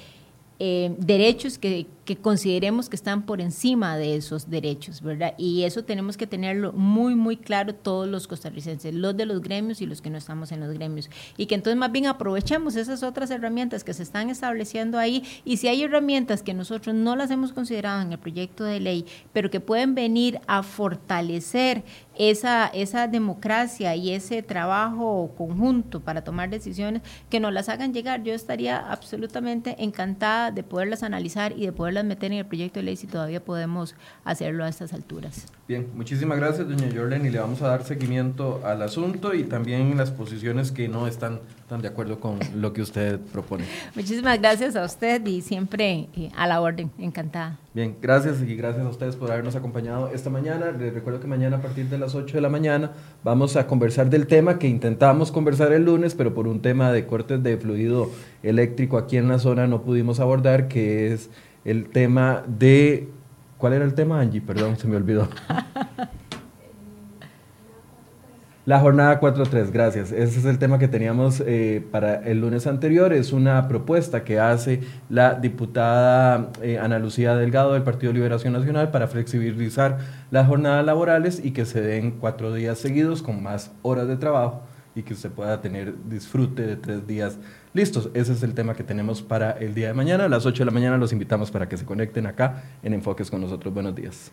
[0.60, 5.34] eh, derechos que, que, consideremos que están por encima de esos derechos, ¿verdad?
[5.38, 9.82] Y eso tenemos que tenerlo muy, muy claro todos los costarricenses, los de los gremios
[9.82, 11.10] y los que no estamos en los gremios.
[11.36, 15.58] Y que entonces más bien aprovechemos esas otras herramientas que se están estableciendo ahí y
[15.58, 19.52] si hay herramientas que nosotros no las hemos considerado en el proyecto de ley, pero
[19.52, 21.84] que pueden venir a fortalecer
[22.18, 28.24] esa, esa democracia y ese trabajo conjunto para tomar decisiones, que nos las hagan llegar.
[28.24, 32.84] Yo estaría absolutamente encantada de poderlas analizar y de poderlas meter en el proyecto de
[32.84, 35.46] ley si todavía podemos hacerlo a estas alturas.
[35.68, 39.98] Bien, muchísimas gracias, doña Jorlen, y le vamos a dar seguimiento al asunto y también
[39.98, 43.66] las posiciones que no están tan de acuerdo con lo que usted propone.
[43.94, 47.58] Muchísimas gracias a usted y siempre eh, a la orden, encantada.
[47.74, 50.72] Bien, gracias y gracias a ustedes por habernos acompañado esta mañana.
[50.72, 52.92] Les recuerdo que mañana a partir de las 8 de la mañana
[53.24, 57.06] vamos a conversar del tema que intentamos conversar el lunes, pero por un tema de
[57.06, 58.10] cortes de fluido
[58.44, 61.30] eléctrico aquí en la zona no pudimos abordar, que es
[61.68, 63.10] el tema de...
[63.58, 64.42] ¿Cuál era el tema, Angie?
[64.42, 65.28] Perdón, se me olvidó.
[68.66, 70.12] La jornada 4.3, gracias.
[70.12, 73.14] Ese es el tema que teníamos eh, para el lunes anterior.
[73.14, 78.92] Es una propuesta que hace la diputada eh, Ana Lucía Delgado del Partido Liberación Nacional
[78.92, 80.00] para flexibilizar
[80.32, 84.64] las jornadas laborales y que se den cuatro días seguidos con más horas de trabajo
[84.96, 87.38] y que se pueda tener disfrute de tres días
[87.78, 88.10] listos.
[88.14, 90.26] Ese es el tema que tenemos para el día de mañana.
[90.26, 93.32] A las 8 de la mañana los invitamos para que se conecten acá en Enfoques
[93.32, 93.74] con nosotros.
[93.74, 94.32] Buenos días.